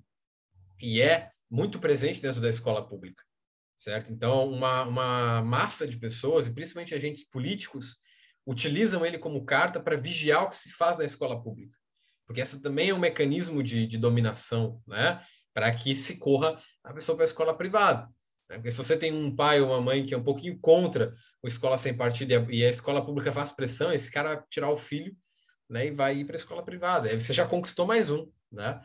e 0.81 1.01
é 1.01 1.29
muito 1.49 1.79
presente 1.79 2.21
dentro 2.21 2.41
da 2.41 2.49
escola 2.49 2.85
pública, 2.87 3.23
certo? 3.77 4.11
Então, 4.11 4.49
uma, 4.51 4.83
uma 4.83 5.41
massa 5.43 5.87
de 5.87 5.97
pessoas, 5.97 6.47
e 6.47 6.53
principalmente 6.53 6.95
agentes 6.95 7.23
políticos, 7.29 7.99
utilizam 8.45 9.05
ele 9.05 9.19
como 9.19 9.45
carta 9.45 9.79
para 9.79 9.95
vigiar 9.95 10.43
o 10.43 10.49
que 10.49 10.57
se 10.57 10.71
faz 10.71 10.97
na 10.97 11.05
escola 11.05 11.41
pública. 11.41 11.77
Porque 12.25 12.41
essa 12.41 12.61
também 12.61 12.89
é 12.89 12.93
um 12.93 12.99
mecanismo 12.99 13.61
de, 13.61 13.85
de 13.85 13.97
dominação, 13.97 14.81
né? 14.87 15.21
Para 15.53 15.71
que 15.73 15.95
se 15.95 16.17
corra 16.17 16.61
a 16.83 16.93
pessoa 16.93 17.15
para 17.15 17.23
a 17.23 17.27
escola 17.27 17.55
privada. 17.55 18.09
Né? 18.49 18.57
Porque 18.57 18.71
se 18.71 18.77
você 18.77 18.97
tem 18.97 19.13
um 19.13 19.33
pai 19.33 19.61
ou 19.61 19.67
uma 19.67 19.81
mãe 19.81 20.05
que 20.05 20.13
é 20.13 20.17
um 20.17 20.23
pouquinho 20.23 20.57
contra 20.59 21.13
o 21.41 21.47
escola 21.47 21.77
sem 21.77 21.95
partido 21.95 22.31
e 22.31 22.35
a, 22.35 22.47
e 22.49 22.65
a 22.65 22.69
escola 22.69 23.05
pública 23.05 23.31
faz 23.31 23.51
pressão, 23.51 23.93
esse 23.93 24.11
cara 24.11 24.35
vai 24.35 24.43
tirar 24.49 24.69
o 24.69 24.77
filho 24.77 25.15
né, 25.69 25.87
e 25.87 25.91
vai 25.91 26.17
ir 26.17 26.25
para 26.25 26.35
a 26.35 26.37
escola 26.37 26.63
privada. 26.63 27.09
Aí 27.09 27.19
você 27.19 27.33
já 27.33 27.45
conquistou 27.45 27.85
mais 27.85 28.09
um, 28.09 28.29
né? 28.51 28.81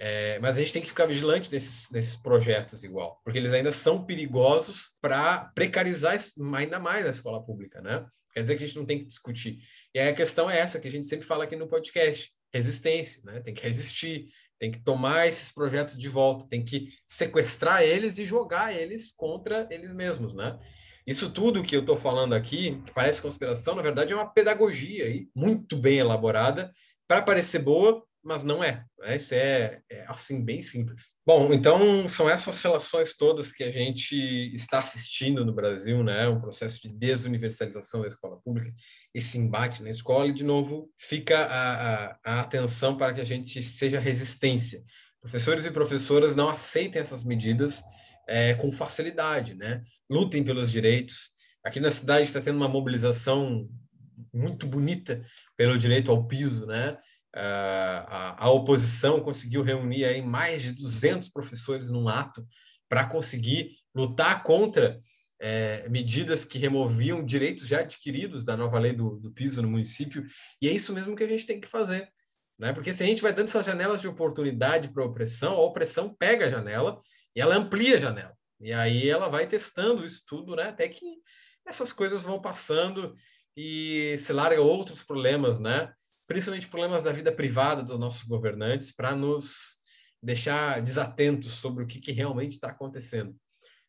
É, 0.00 0.38
mas 0.38 0.56
a 0.56 0.60
gente 0.60 0.72
tem 0.72 0.82
que 0.82 0.88
ficar 0.88 1.06
vigilante 1.06 1.50
nesses, 1.50 1.90
nesses 1.90 2.14
projetos 2.14 2.84
igual, 2.84 3.20
porque 3.24 3.36
eles 3.36 3.52
ainda 3.52 3.72
são 3.72 4.04
perigosos 4.04 4.92
para 5.00 5.50
precarizar 5.56 6.16
ainda 6.54 6.78
mais 6.78 7.04
a 7.04 7.10
escola 7.10 7.44
pública, 7.44 7.80
né? 7.80 8.06
Quer 8.32 8.42
dizer 8.42 8.56
que 8.56 8.62
a 8.62 8.66
gente 8.66 8.78
não 8.78 8.86
tem 8.86 8.98
que 9.00 9.06
discutir. 9.06 9.58
E 9.92 9.98
aí 9.98 10.08
a 10.08 10.14
questão 10.14 10.48
é 10.48 10.58
essa 10.58 10.78
que 10.78 10.86
a 10.86 10.90
gente 10.90 11.08
sempre 11.08 11.26
fala 11.26 11.42
aqui 11.42 11.56
no 11.56 11.66
podcast: 11.66 12.32
resistência, 12.54 13.22
né? 13.24 13.40
Tem 13.40 13.52
que 13.52 13.62
resistir, 13.62 14.28
tem 14.58 14.70
que 14.70 14.78
tomar 14.78 15.26
esses 15.26 15.50
projetos 15.50 15.98
de 15.98 16.08
volta, 16.08 16.48
tem 16.48 16.64
que 16.64 16.86
sequestrar 17.04 17.82
eles 17.82 18.18
e 18.18 18.24
jogar 18.24 18.72
eles 18.72 19.12
contra 19.12 19.66
eles 19.70 19.92
mesmos, 19.92 20.32
né? 20.32 20.56
Isso 21.04 21.32
tudo 21.32 21.62
que 21.62 21.74
eu 21.74 21.80
estou 21.80 21.96
falando 21.96 22.34
aqui, 22.34 22.82
parece 22.94 23.22
conspiração, 23.22 23.74
na 23.74 23.82
verdade 23.82 24.12
é 24.12 24.16
uma 24.16 24.30
pedagogia 24.30 25.06
aí, 25.06 25.26
muito 25.34 25.74
bem 25.74 25.98
elaborada, 25.98 26.70
para 27.06 27.22
parecer 27.22 27.60
boa, 27.60 28.04
mas 28.28 28.42
não 28.42 28.62
é. 28.62 28.84
Né? 28.98 29.16
Isso 29.16 29.34
é, 29.34 29.80
é, 29.90 30.04
assim, 30.06 30.44
bem 30.44 30.62
simples. 30.62 31.16
Bom, 31.26 31.52
então 31.52 32.08
são 32.08 32.28
essas 32.28 32.62
relações 32.62 33.16
todas 33.16 33.50
que 33.50 33.64
a 33.64 33.72
gente 33.72 34.14
está 34.54 34.80
assistindo 34.80 35.44
no 35.44 35.52
Brasil, 35.54 36.04
né? 36.04 36.28
Um 36.28 36.40
processo 36.40 36.80
de 36.82 36.90
desuniversalização 36.90 38.02
da 38.02 38.08
escola 38.08 38.38
pública, 38.44 38.70
esse 39.14 39.38
embate 39.38 39.82
na 39.82 39.88
escola, 39.88 40.28
e 40.28 40.34
de 40.34 40.44
novo 40.44 40.90
fica 40.98 41.38
a, 41.38 41.72
a, 41.72 42.18
a 42.24 42.40
atenção 42.40 42.96
para 42.98 43.14
que 43.14 43.22
a 43.22 43.26
gente 43.26 43.62
seja 43.62 43.98
resistência. 43.98 44.84
Professores 45.22 45.64
e 45.64 45.70
professoras 45.70 46.36
não 46.36 46.50
aceitem 46.50 47.00
essas 47.00 47.24
medidas 47.24 47.82
é, 48.28 48.52
com 48.54 48.70
facilidade, 48.70 49.54
né? 49.54 49.80
Lutem 50.08 50.44
pelos 50.44 50.70
direitos. 50.70 51.30
Aqui 51.64 51.80
na 51.80 51.90
cidade 51.90 52.24
está 52.24 52.40
tendo 52.40 52.56
uma 52.56 52.68
mobilização 52.68 53.66
muito 54.32 54.66
bonita 54.66 55.22
pelo 55.56 55.78
direito 55.78 56.10
ao 56.10 56.26
piso, 56.26 56.66
né? 56.66 56.96
A, 57.34 58.46
a, 58.46 58.50
oposição 58.50 59.20
conseguiu 59.20 59.62
reunir 59.62 60.04
aí 60.04 60.22
mais 60.22 60.62
de 60.62 60.72
200 60.72 61.28
professores 61.28 61.90
num 61.90 62.08
ato 62.08 62.46
para 62.88 63.06
conseguir 63.06 63.72
lutar 63.94 64.42
contra 64.42 64.98
é, 65.40 65.88
medidas 65.88 66.44
que 66.44 66.58
removiam 66.58 67.24
direitos 67.24 67.68
já 67.68 67.80
adquiridos 67.80 68.42
da 68.42 68.56
nova 68.56 68.78
lei 68.78 68.92
do, 68.92 69.16
do 69.16 69.30
piso 69.30 69.62
no 69.62 69.70
município, 69.70 70.24
e 70.60 70.68
é 70.68 70.72
isso 70.72 70.92
mesmo 70.92 71.14
que 71.14 71.22
a 71.22 71.28
gente 71.28 71.46
tem 71.46 71.60
que 71.60 71.68
fazer. 71.68 72.08
Né? 72.58 72.72
Porque 72.72 72.92
se 72.92 73.02
a 73.02 73.06
gente 73.06 73.22
vai 73.22 73.32
dando 73.32 73.48
essas 73.48 73.64
janelas 73.64 74.00
de 74.00 74.08
oportunidade 74.08 74.92
para 74.92 75.02
a 75.02 75.06
opressão, 75.06 75.52
a 75.52 75.60
opressão 75.60 76.14
pega 76.18 76.46
a 76.46 76.50
janela 76.50 76.98
e 77.36 77.40
ela 77.40 77.54
amplia 77.54 77.96
a 77.96 78.00
janela. 78.00 78.36
E 78.60 78.72
aí 78.72 79.08
ela 79.08 79.28
vai 79.28 79.46
testando 79.46 80.04
isso 80.04 80.24
tudo, 80.26 80.56
né? 80.56 80.64
Até 80.64 80.88
que 80.88 81.04
essas 81.64 81.92
coisas 81.92 82.24
vão 82.24 82.40
passando 82.40 83.14
e 83.56 84.16
se 84.18 84.32
larga 84.32 84.60
outros 84.60 85.02
problemas, 85.02 85.60
né? 85.60 85.92
Principalmente 86.28 86.68
problemas 86.68 87.02
da 87.02 87.10
vida 87.10 87.32
privada 87.32 87.82
dos 87.82 87.98
nossos 87.98 88.22
governantes, 88.22 88.92
para 88.92 89.16
nos 89.16 89.78
deixar 90.22 90.80
desatentos 90.82 91.54
sobre 91.54 91.82
o 91.82 91.86
que, 91.86 91.98
que 91.98 92.12
realmente 92.12 92.52
está 92.52 92.68
acontecendo. 92.68 93.34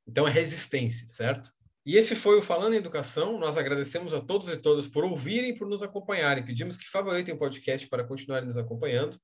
Então 0.08 0.28
é 0.28 0.32
resistência, 0.32 1.08
certo? 1.08 1.52
E 1.86 1.98
esse 1.98 2.16
foi 2.16 2.38
o 2.38 2.42
Falando 2.42 2.74
em 2.74 2.78
Educação. 2.78 3.38
Nós 3.40 3.58
agradecemos 3.58 4.14
a 4.14 4.22
todos 4.22 4.50
e 4.52 4.58
todas 4.58 4.88
por 4.88 5.04
ouvirem 5.04 5.52
e 5.52 5.58
por 5.58 5.68
nos 5.68 5.84
acompanharem. 5.84 6.46
Pedimos 6.46 6.78
que 6.78 6.90
favoritem 6.90 7.36
o 7.36 7.38
podcast 7.38 7.88
para 7.88 8.04
continuarem 8.04 8.48
nos 8.48 8.58
acompanhando. 8.58 9.20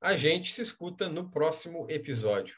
A 0.00 0.16
gente 0.16 0.52
se 0.52 0.60
escuta 0.60 1.08
no 1.08 1.30
próximo 1.30 1.86
episódio. 1.88 2.56